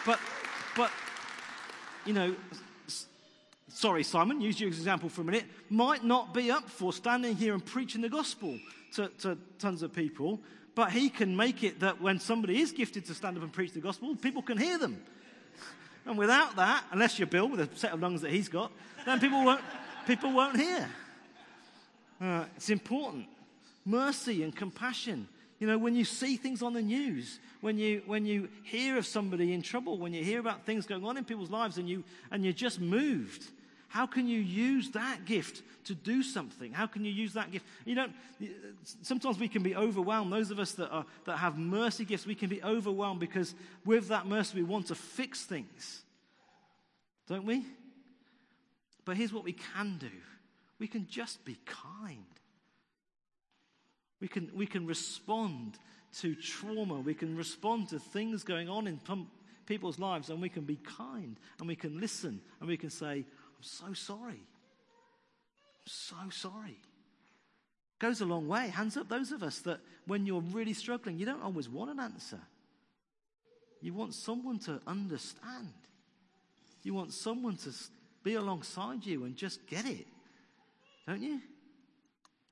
but, 0.05 0.21
but, 0.77 0.91
you 2.05 2.13
know, 2.13 2.35
sorry, 3.69 4.03
Simon, 4.03 4.41
use 4.41 4.61
your 4.61 4.69
example 4.69 5.09
for 5.09 5.21
a 5.21 5.25
minute, 5.25 5.45
might 5.71 6.05
not 6.05 6.35
be 6.35 6.51
up 6.51 6.69
for 6.69 6.93
standing 6.93 7.37
here 7.37 7.55
and 7.55 7.65
preaching 7.65 8.01
the 8.01 8.09
gospel 8.09 8.59
to, 8.95 9.09
to 9.21 9.39
tons 9.59 9.83
of 9.83 9.93
people, 9.93 10.41
but 10.75 10.93
he 10.93 11.09
can 11.09 11.37
make 11.37 11.63
it 11.65 11.81
that 11.81 12.01
when 12.01 12.19
somebody 12.19 12.61
is 12.61 12.73
gifted 12.73 13.05
to 13.07 13.15
stand 13.15 13.37
up 13.37 13.43
and 13.43 13.53
preach 13.53 13.73
the 13.73 13.81
gospel, 13.81 14.17
people 14.17 14.43
can 14.43 14.57
hear 14.57 14.79
them. 14.79 15.03
And 16.07 16.19
without 16.19 16.57
that, 16.57 16.85
unless 16.91 17.19
you're 17.19 17.29
Bill 17.29 17.49
with 17.49 17.61
a 17.61 17.69
set 17.77 17.93
of 17.93 18.01
lungs 18.01 18.23
that 18.23 18.31
he's 18.31 18.49
got, 18.49 18.73
then 19.05 19.21
people 19.21 19.45
won't, 19.45 19.61
people 20.07 20.33
won't 20.33 20.57
hear. 20.57 20.89
Uh, 22.21 22.45
it's 22.57 22.71
important. 22.71 23.27
Mercy 23.85 24.43
and 24.43 24.55
compassion. 24.55 25.29
You 25.59 25.67
know, 25.67 25.79
when 25.79 25.95
you 25.95 26.05
see 26.05 26.37
things 26.37 26.63
on 26.63 26.73
the 26.73 26.83
news, 26.83 27.39
when 27.61 27.79
you, 27.79 28.03
when 28.07 28.27
you 28.27 28.49
hear 28.65 28.97
of 28.97 29.07
somebody 29.07 29.53
in 29.53 29.63
trouble, 29.63 29.99
when 29.99 30.13
you 30.13 30.25
hear 30.25 30.41
about 30.41 30.67
things 30.67 30.87
going 30.87 31.05
on 31.05 31.17
in 31.17 31.25
people's 31.25 31.51
lives 31.51 31.79
and, 31.79 31.89
you, 31.89 32.03
and 32.31 32.43
you're 32.43 32.53
just 32.53 32.81
moved, 32.81 33.45
how 33.93 34.07
can 34.07 34.27
you 34.27 34.41
use 34.41 34.93
that 34.93 35.27
gift 35.27 35.63
to 35.85 35.95
do 35.95 36.23
something? 36.23 36.73
How 36.73 36.87
can 36.87 37.05
you 37.05 37.13
use 37.13 37.35
that 37.35 37.51
gift? 37.51 37.67
You 37.85 37.95
don't, 37.95 38.13
sometimes 39.03 39.39
we 39.39 39.49
can 39.49 39.63
be 39.63 39.77
overwhelmed. 39.77 40.33
Those 40.33 40.51
of 40.51 40.59
us 40.59 40.73
that, 40.73 40.89
are, 40.89 41.05
that 41.27 41.37
have 41.37 41.59
mercy 41.59 42.07
gifts, 42.07 42.25
we 42.25 42.35
can 42.35 42.49
be 42.49 42.63
overwhelmed 42.63 43.21
because 43.21 43.55
with 43.85 44.09
that 44.09 44.25
mercy, 44.25 44.57
we 44.57 44.63
want 44.63 44.87
to 44.87 44.95
fix 44.95 45.45
things. 45.45 46.05
Don't 47.29 47.45
we? 47.45 47.67
But 49.05 49.19
here's 49.19 49.31
what 49.31 49.45
we 49.45 49.53
can 49.53 49.99
do 49.99 50.11
we 50.79 50.89
can 50.89 51.07
just 51.07 51.45
be 51.45 51.59
kind. 51.67 52.25
We 54.23 54.29
can, 54.29 54.51
we 54.55 54.67
can 54.67 54.87
respond 54.87 55.77
to 56.21 56.35
trauma. 56.35 56.99
We 56.99 57.13
can 57.13 57.37
respond 57.37 57.91
to 57.91 57.99
things 57.99 58.43
going 58.43 58.71
on 58.71 58.87
in 58.87 59.01
people's 59.67 59.99
lives, 59.99 60.31
and 60.31 60.41
we 60.41 60.49
can 60.49 60.65
be 60.65 60.77
kind, 60.77 61.37
and 61.59 61.69
we 61.69 61.77
can 61.77 62.01
listen, 62.01 62.41
and 62.61 62.69
we 62.69 62.79
can 62.79 62.91
say, 62.91 63.25
I'm 63.63 63.69
so 63.69 63.93
sorry. 63.93 64.41
I'm 65.85 65.87
so 65.87 66.17
sorry. 66.31 66.81
Goes 68.01 68.21
a 68.21 68.25
long 68.25 68.49
way. 68.49 68.69
Hands 68.69 68.97
up, 68.97 69.09
those 69.09 69.31
of 69.31 69.45
us 69.45 69.61
that 69.61 69.79
when 70.05 70.27
you're 70.27 70.41
really 70.41 70.73
struggling, 70.73 71.17
you 71.17 71.27
don't 71.27 71.43
always 71.43 71.69
want 71.69 71.93
an 71.93 72.01
answer. 72.01 72.41
You 73.81 73.95
want 73.95 74.15
someone 74.15 74.59
to 74.61 74.81
understand. 74.85 75.73
You 76.83 76.95
want 76.95 77.13
someone 77.13 77.57
to 77.59 77.71
be 78.25 78.35
alongside 78.35 79.07
you 79.07 79.25
and 79.25 79.37
just 79.37 79.65
get 79.69 79.87
it, 79.87 80.09
don't 81.07 81.23
you? 81.23 81.41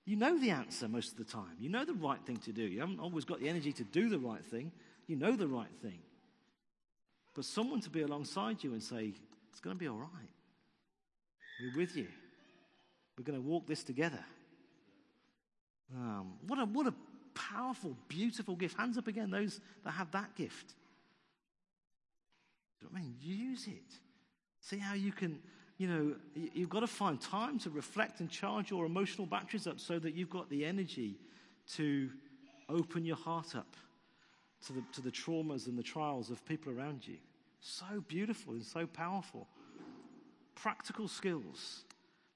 You 0.04 0.14
know 0.14 0.38
the 0.38 0.50
answer 0.50 0.86
most 0.86 1.10
of 1.10 1.18
the 1.18 1.24
time. 1.24 1.56
You 1.58 1.70
know 1.70 1.84
the 1.84 1.94
right 1.94 2.20
thing 2.24 2.36
to 2.38 2.52
do. 2.52 2.62
You 2.62 2.80
haven't 2.80 3.00
always 3.00 3.24
got 3.24 3.40
the 3.40 3.48
energy 3.48 3.72
to 3.72 3.84
do 3.84 4.08
the 4.08 4.18
right 4.20 4.44
thing. 4.44 4.70
You 5.08 5.16
know 5.16 5.32
the 5.32 5.48
right 5.48 5.74
thing. 5.82 5.98
But 7.34 7.46
someone 7.46 7.80
to 7.80 7.90
be 7.90 8.02
alongside 8.02 8.62
you 8.62 8.74
and 8.74 8.82
say, 8.82 9.12
it's 9.50 9.60
going 9.60 9.74
to 9.74 9.80
be 9.80 9.88
all 9.88 9.98
right. 9.98 10.30
We're 11.60 11.76
with 11.76 11.96
you. 11.96 12.06
We're 13.18 13.24
going 13.24 13.40
to 13.40 13.46
walk 13.46 13.66
this 13.66 13.82
together. 13.82 14.24
Um, 15.94 16.34
what, 16.46 16.58
a, 16.58 16.64
what 16.64 16.86
a 16.86 16.94
powerful, 17.34 17.96
beautiful 18.08 18.56
gift. 18.56 18.78
Hands 18.78 18.96
up 18.96 19.08
again, 19.08 19.30
those 19.30 19.60
that 19.84 19.90
have 19.90 20.10
that 20.12 20.34
gift. 20.36 20.74
I 22.82 22.98
mean, 22.98 23.14
use 23.20 23.66
it. 23.66 23.98
See 24.60 24.78
how 24.78 24.94
you 24.94 25.12
can, 25.12 25.38
you 25.78 25.88
know, 25.88 26.14
you've 26.34 26.70
got 26.70 26.80
to 26.80 26.86
find 26.86 27.20
time 27.20 27.58
to 27.60 27.70
reflect 27.70 28.20
and 28.20 28.30
charge 28.30 28.70
your 28.70 28.86
emotional 28.86 29.26
batteries 29.26 29.66
up 29.66 29.80
so 29.80 29.98
that 29.98 30.14
you've 30.14 30.30
got 30.30 30.48
the 30.48 30.64
energy 30.64 31.18
to 31.74 32.10
open 32.68 33.04
your 33.04 33.16
heart 33.16 33.54
up 33.54 33.76
to 34.66 34.72
the, 34.72 34.82
to 34.92 35.00
the 35.00 35.10
traumas 35.10 35.66
and 35.66 35.78
the 35.78 35.82
trials 35.82 36.30
of 36.30 36.44
people 36.46 36.72
around 36.72 37.06
you. 37.06 37.16
So 37.60 38.02
beautiful 38.08 38.54
and 38.54 38.64
so 38.64 38.86
powerful. 38.86 39.46
Practical 40.62 41.08
skills. 41.08 41.84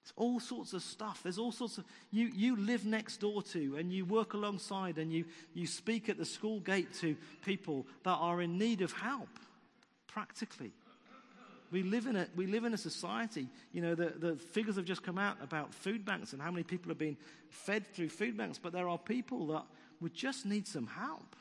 It's 0.02 0.12
all 0.16 0.38
sorts 0.38 0.74
of 0.74 0.82
stuff. 0.82 1.20
There's 1.22 1.38
all 1.38 1.52
sorts 1.52 1.78
of 1.78 1.84
you 2.10 2.26
you 2.26 2.56
live 2.56 2.84
next 2.84 3.18
door 3.18 3.42
to 3.42 3.76
and 3.76 3.90
you 3.92 4.04
work 4.04 4.34
alongside 4.34 4.98
and 4.98 5.10
you 5.10 5.24
you 5.54 5.66
speak 5.66 6.10
at 6.10 6.18
the 6.18 6.26
school 6.26 6.60
gate 6.60 6.92
to 7.00 7.16
people 7.42 7.86
that 8.02 8.16
are 8.16 8.42
in 8.42 8.58
need 8.58 8.82
of 8.82 8.92
help 8.92 9.28
practically. 10.06 10.72
We 11.70 11.82
live 11.82 12.06
in 12.06 12.16
a, 12.16 12.28
we 12.36 12.46
live 12.46 12.64
in 12.64 12.72
a 12.72 12.78
society, 12.78 13.48
you 13.72 13.82
know, 13.82 13.96
the, 13.96 14.12
the 14.16 14.36
figures 14.36 14.76
have 14.76 14.84
just 14.84 15.02
come 15.02 15.18
out 15.18 15.38
about 15.42 15.74
food 15.74 16.04
banks 16.04 16.32
and 16.32 16.40
how 16.40 16.52
many 16.52 16.62
people 16.62 16.90
have 16.90 16.98
been 16.98 17.16
fed 17.48 17.84
through 17.92 18.10
food 18.10 18.36
banks, 18.36 18.58
but 18.62 18.72
there 18.72 18.88
are 18.88 18.98
people 18.98 19.48
that 19.48 19.64
would 20.00 20.14
just 20.14 20.46
need 20.46 20.68
some 20.68 20.86
help. 20.86 21.34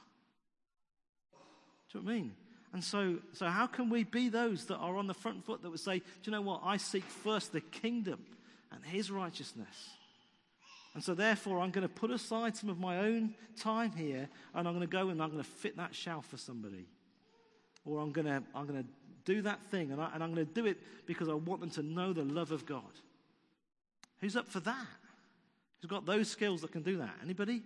Do 1.92 2.00
you 2.00 2.04
know 2.04 2.06
what 2.06 2.14
I 2.14 2.16
mean? 2.16 2.32
And 2.74 2.84
so, 2.84 3.20
so 3.34 3.48
how 3.48 3.68
can 3.68 3.90
we 3.90 4.04
be 4.04 4.30
those 4.30 4.66
that 4.66 4.78
are 4.78 4.98
on 4.98 5.06
the 5.06 5.14
front 5.14 5.46
foot 5.46 5.62
that 5.62 5.70
would 5.70 5.80
say, 5.80 6.00
do 6.00 6.04
you 6.24 6.32
know 6.32 6.42
what? 6.42 6.62
I 6.64 6.78
seek 6.78 7.04
first 7.04 7.54
the 7.54 7.62
kingdom 7.62 8.20
and 8.72 8.84
his 8.84 9.12
righteousness. 9.12 9.92
And 10.96 11.04
so, 11.04 11.14
therefore, 11.14 11.60
I'm 11.60 11.72
going 11.72 11.88
to 11.88 11.94
put 11.94 12.10
aside 12.12 12.58
some 12.58 12.70
of 12.70 12.80
my 12.80 13.00
own 13.00 13.36
time 13.60 13.92
here 13.92 14.28
and 14.56 14.68
I'm 14.68 14.74
going 14.74 14.88
to 14.88 14.92
go 14.92 15.10
and 15.10 15.22
I'm 15.22 15.30
going 15.30 15.44
to 15.44 15.50
fit 15.50 15.78
that 15.78 15.94
shelf 15.94 16.26
for 16.26 16.38
somebody. 16.38 16.88
Or 17.86 18.00
I'm 18.00 18.12
going 18.12 18.28
to, 18.28 18.44
I'm 18.56 18.66
going 18.66 18.84
to 18.84 18.90
do 19.26 19.44
that 19.44 19.60
thing 19.70 19.92
and, 19.92 20.02
I, 20.02 20.10
and 20.14 20.24
I'm 20.24 20.34
going 20.34 20.46
to 20.46 20.54
do 20.54 20.66
it 20.66 20.78
because 21.06 21.30
I 21.30 21.34
want 21.34 21.62
them 21.62 21.70
to 21.72 21.84
know 21.84 22.12
the 22.12 22.24
love 22.24 22.52
of 22.52 22.66
God. 22.66 22.82
Who's 24.20 24.36
up 24.36 24.50
for 24.50 24.62
that? 24.62 24.88
Who's 25.82 25.90
got 25.90 26.06
those 26.06 26.28
skills 26.28 26.62
that 26.62 26.72
can 26.72 26.82
do 26.82 26.98
that? 26.98 27.14
Anybody? 27.24 27.62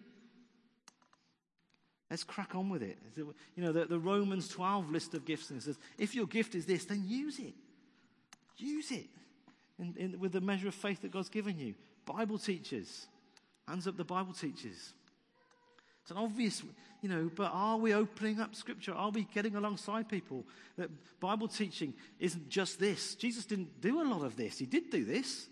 Let's 2.10 2.24
crack 2.24 2.56
on 2.56 2.70
with 2.70 2.82
it. 2.82 2.98
You 3.16 3.64
know, 3.64 3.72
the, 3.72 3.86
the 3.86 4.00
Romans 4.00 4.48
12 4.48 4.92
list 4.92 5.14
of 5.14 5.26
gifts 5.26 5.50
and 5.50 5.60
it 5.60 5.64
says, 5.64 5.78
if 5.98 6.16
your 6.16 6.26
gift 6.26 6.56
is 6.56 6.66
this, 6.66 6.86
then 6.86 7.04
use 7.06 7.38
it. 7.40 7.54
Use 8.58 8.92
it 8.92 9.08
in, 9.78 9.94
in, 9.98 10.20
with 10.20 10.32
the 10.32 10.42
measure 10.42 10.70
of 10.70 10.76
faith 10.76 11.02
that 11.02 11.12
God's 11.12 11.30
given 11.30 11.60
you. 11.60 11.76
Bible 12.06 12.38
teachers. 12.38 13.08
Hands 13.68 13.86
up 13.86 13.98
the 13.98 14.06
Bible 14.06 14.34
teachers. 14.34 14.94
It's 16.02 16.12
an 16.12 16.18
obvious, 16.18 16.64
you 17.02 17.10
know, 17.10 17.30
but 17.36 17.52
are 17.54 17.76
we 17.76 17.94
opening 17.94 18.40
up 18.40 18.56
scripture? 18.56 18.94
Are 18.94 19.10
we 19.10 19.26
getting 19.34 19.58
alongside 19.58 20.08
people? 20.08 20.46
That 20.78 20.90
Bible 21.20 21.50
teaching 21.50 21.94
isn't 22.20 22.48
just 22.48 22.80
this. 22.80 23.16
Jesus 23.16 23.46
didn't 23.46 23.82
do 23.82 24.02
a 24.02 24.06
lot 24.08 24.24
of 24.24 24.38
this. 24.38 24.58
He 24.58 24.66
did 24.66 24.90
do 24.90 25.04
this, 25.04 25.50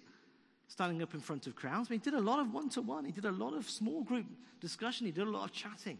standing 0.69 1.01
up 1.01 1.13
in 1.13 1.19
front 1.19 1.45
of 1.47 1.55
crowds, 1.55 1.89
he 1.89 1.97
did 1.97 2.13
a 2.13 2.21
lot 2.21 2.39
of 2.39 2.53
one 2.53 2.69
to 2.69 2.81
one. 2.81 3.05
He 3.05 3.11
did 3.11 3.25
a 3.25 3.31
lot 3.31 3.53
of 3.53 3.69
small 3.69 4.03
group 4.03 4.25
discussion. 4.61 5.05
He 5.05 5.11
did 5.11 5.27
a 5.27 5.29
lot 5.29 5.43
of 5.43 5.51
chatting. 5.51 5.97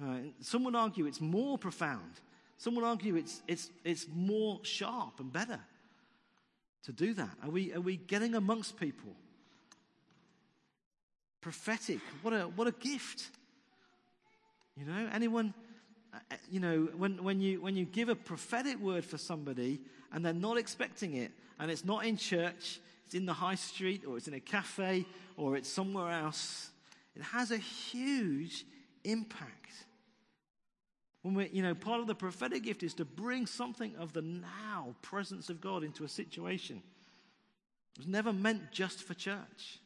Uh, 0.00 0.18
some 0.40 0.64
would 0.64 0.74
argue 0.74 1.06
it's 1.06 1.20
more 1.20 1.58
profound. 1.58 2.20
Some 2.58 2.76
would 2.76 2.84
argue 2.84 3.16
it's, 3.16 3.42
it's, 3.48 3.70
it's 3.84 4.06
more 4.14 4.60
sharp 4.62 5.18
and 5.18 5.32
better 5.32 5.58
to 6.84 6.92
do 6.92 7.14
that. 7.14 7.30
Are 7.42 7.50
we, 7.50 7.72
are 7.74 7.80
we 7.80 7.96
getting 7.96 8.34
amongst 8.34 8.78
people? 8.78 9.10
Prophetic, 11.40 11.98
what 12.22 12.32
a, 12.32 12.42
what 12.42 12.68
a 12.68 12.72
gift. 12.72 13.30
You 14.76 14.86
know, 14.86 15.08
anyone, 15.12 15.54
uh, 16.14 16.18
uh, 16.30 16.36
you 16.50 16.60
know, 16.60 16.88
when, 16.96 17.22
when, 17.22 17.40
you, 17.40 17.60
when 17.60 17.76
you 17.76 17.84
give 17.84 18.08
a 18.08 18.14
prophetic 18.14 18.78
word 18.80 19.04
for 19.04 19.18
somebody 19.18 19.80
and 20.12 20.24
they're 20.24 20.32
not 20.32 20.56
expecting 20.56 21.16
it, 21.16 21.32
and 21.58 21.70
it's 21.70 21.84
not 21.84 22.04
in 22.04 22.16
church, 22.16 22.80
it's 23.06 23.14
in 23.14 23.26
the 23.26 23.32
high 23.32 23.54
street, 23.54 24.04
or 24.06 24.16
it's 24.16 24.28
in 24.28 24.34
a 24.34 24.40
cafe, 24.40 25.04
or 25.36 25.56
it's 25.56 25.68
somewhere 25.68 26.10
else, 26.12 26.70
it 27.14 27.22
has 27.22 27.50
a 27.50 27.58
huge 27.58 28.64
impact. 29.04 29.72
When 31.22 31.34
we're, 31.34 31.48
you 31.48 31.62
know, 31.62 31.74
part 31.74 32.00
of 32.00 32.06
the 32.06 32.14
prophetic 32.14 32.64
gift 32.64 32.82
is 32.82 32.94
to 32.94 33.04
bring 33.04 33.46
something 33.46 33.94
of 33.96 34.12
the 34.12 34.22
now 34.22 34.94
presence 35.02 35.50
of 35.50 35.60
God 35.60 35.84
into 35.84 36.04
a 36.04 36.08
situation. 36.08 36.82
It 37.94 37.98
was 37.98 38.06
never 38.08 38.32
meant 38.32 38.72
just 38.72 39.02
for 39.04 39.14
church. 39.14 39.78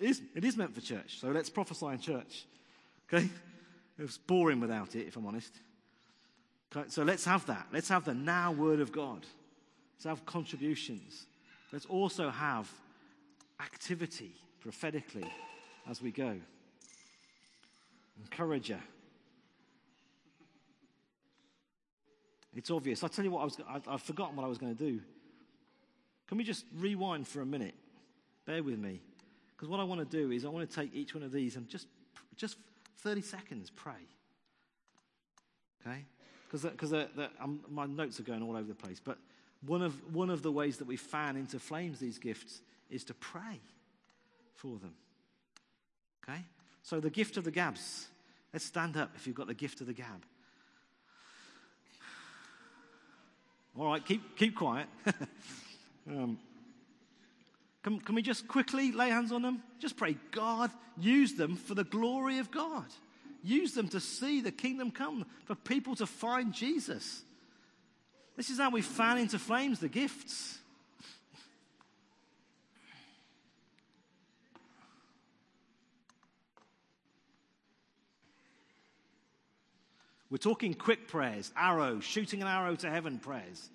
It 0.00 0.10
is, 0.10 0.22
it 0.34 0.44
is 0.44 0.56
meant 0.56 0.74
for 0.74 0.80
church, 0.80 1.18
so 1.20 1.28
let's 1.28 1.48
prophesy 1.48 1.86
in 1.86 2.00
church. 2.00 2.46
Okay? 3.08 3.28
It 3.98 4.02
was 4.02 4.18
boring 4.18 4.60
without 4.60 4.94
it, 4.94 5.06
if 5.06 5.16
I'm 5.16 5.26
honest. 5.26 5.52
Okay, 6.74 6.88
so 6.88 7.02
let's 7.02 7.24
have 7.24 7.46
that. 7.46 7.68
Let's 7.72 7.88
have 7.88 8.04
the 8.04 8.14
now 8.14 8.52
word 8.52 8.80
of 8.80 8.92
God. 8.92 9.24
Let's 9.94 10.04
have 10.04 10.26
contributions. 10.26 11.26
Let's 11.72 11.86
also 11.86 12.30
have 12.30 12.70
activity 13.60 14.34
prophetically 14.60 15.30
as 15.88 16.02
we 16.02 16.10
go. 16.10 16.36
Encourager. 18.22 18.80
It's 22.54 22.70
obvious. 22.70 23.02
I'll 23.02 23.10
tell 23.10 23.24
you 23.24 23.30
what, 23.30 23.42
I 23.42 23.44
was, 23.44 23.58
I, 23.68 23.94
I've 23.94 24.02
forgotten 24.02 24.34
what 24.34 24.44
I 24.44 24.48
was 24.48 24.58
going 24.58 24.74
to 24.74 24.82
do. 24.82 25.00
Can 26.26 26.38
we 26.38 26.44
just 26.44 26.64
rewind 26.78 27.28
for 27.28 27.42
a 27.42 27.46
minute? 27.46 27.74
Bear 28.46 28.62
with 28.62 28.78
me. 28.78 29.00
Because 29.54 29.68
what 29.68 29.78
I 29.78 29.84
want 29.84 30.00
to 30.08 30.16
do 30.16 30.30
is 30.30 30.44
I 30.44 30.48
want 30.48 30.68
to 30.68 30.74
take 30.74 30.94
each 30.94 31.14
one 31.14 31.22
of 31.22 31.32
these 31.32 31.56
and 31.56 31.68
just, 31.68 31.86
just 32.36 32.56
30 32.98 33.22
seconds 33.22 33.70
pray. 33.70 33.92
Okay? 35.86 36.04
Because 36.50 36.94
my 37.70 37.86
notes 37.86 38.18
are 38.20 38.22
going 38.22 38.42
all 38.42 38.56
over 38.56 38.66
the 38.66 38.74
place. 38.74 39.00
But 39.02 39.18
one 39.66 39.82
of, 39.82 40.14
one 40.14 40.30
of 40.30 40.42
the 40.42 40.52
ways 40.52 40.78
that 40.78 40.86
we 40.86 40.96
fan 40.96 41.36
into 41.36 41.58
flames 41.58 41.98
these 41.98 42.18
gifts 42.18 42.60
is 42.90 43.04
to 43.04 43.14
pray 43.14 43.60
for 44.54 44.78
them. 44.78 44.94
Okay? 46.22 46.40
So 46.86 47.00
the 47.00 47.10
gift 47.10 47.36
of 47.36 47.42
the 47.42 47.50
gabs. 47.50 48.06
Let's 48.52 48.64
stand 48.64 48.96
up 48.96 49.10
if 49.16 49.26
you've 49.26 49.34
got 49.34 49.48
the 49.48 49.54
gift 49.54 49.80
of 49.80 49.88
the 49.88 49.92
gab. 49.92 50.24
All 53.76 53.86
right, 53.86 54.04
keep, 54.04 54.36
keep 54.36 54.54
quiet. 54.54 54.86
um, 56.08 56.38
can, 57.82 57.98
can 57.98 58.14
we 58.14 58.22
just 58.22 58.46
quickly 58.46 58.92
lay 58.92 59.10
hands 59.10 59.32
on 59.32 59.42
them? 59.42 59.64
Just 59.80 59.96
pray, 59.96 60.16
God, 60.30 60.70
use 60.96 61.34
them 61.34 61.56
for 61.56 61.74
the 61.74 61.82
glory 61.82 62.38
of 62.38 62.52
God. 62.52 62.86
Use 63.42 63.72
them 63.72 63.88
to 63.88 63.98
see 63.98 64.40
the 64.40 64.52
kingdom 64.52 64.92
come, 64.92 65.26
for 65.46 65.56
people 65.56 65.96
to 65.96 66.06
find 66.06 66.54
Jesus. 66.54 67.20
This 68.36 68.48
is 68.48 68.58
how 68.58 68.70
we 68.70 68.80
fan 68.80 69.18
into 69.18 69.40
flames 69.40 69.80
the 69.80 69.88
gifts. 69.88 70.60
We're 80.28 80.38
talking 80.38 80.74
quick 80.74 81.06
prayers, 81.06 81.52
arrow, 81.56 82.00
shooting 82.00 82.42
an 82.42 82.48
arrow 82.48 82.74
to 82.76 82.90
heaven 82.90 83.18
prayers. 83.18 83.70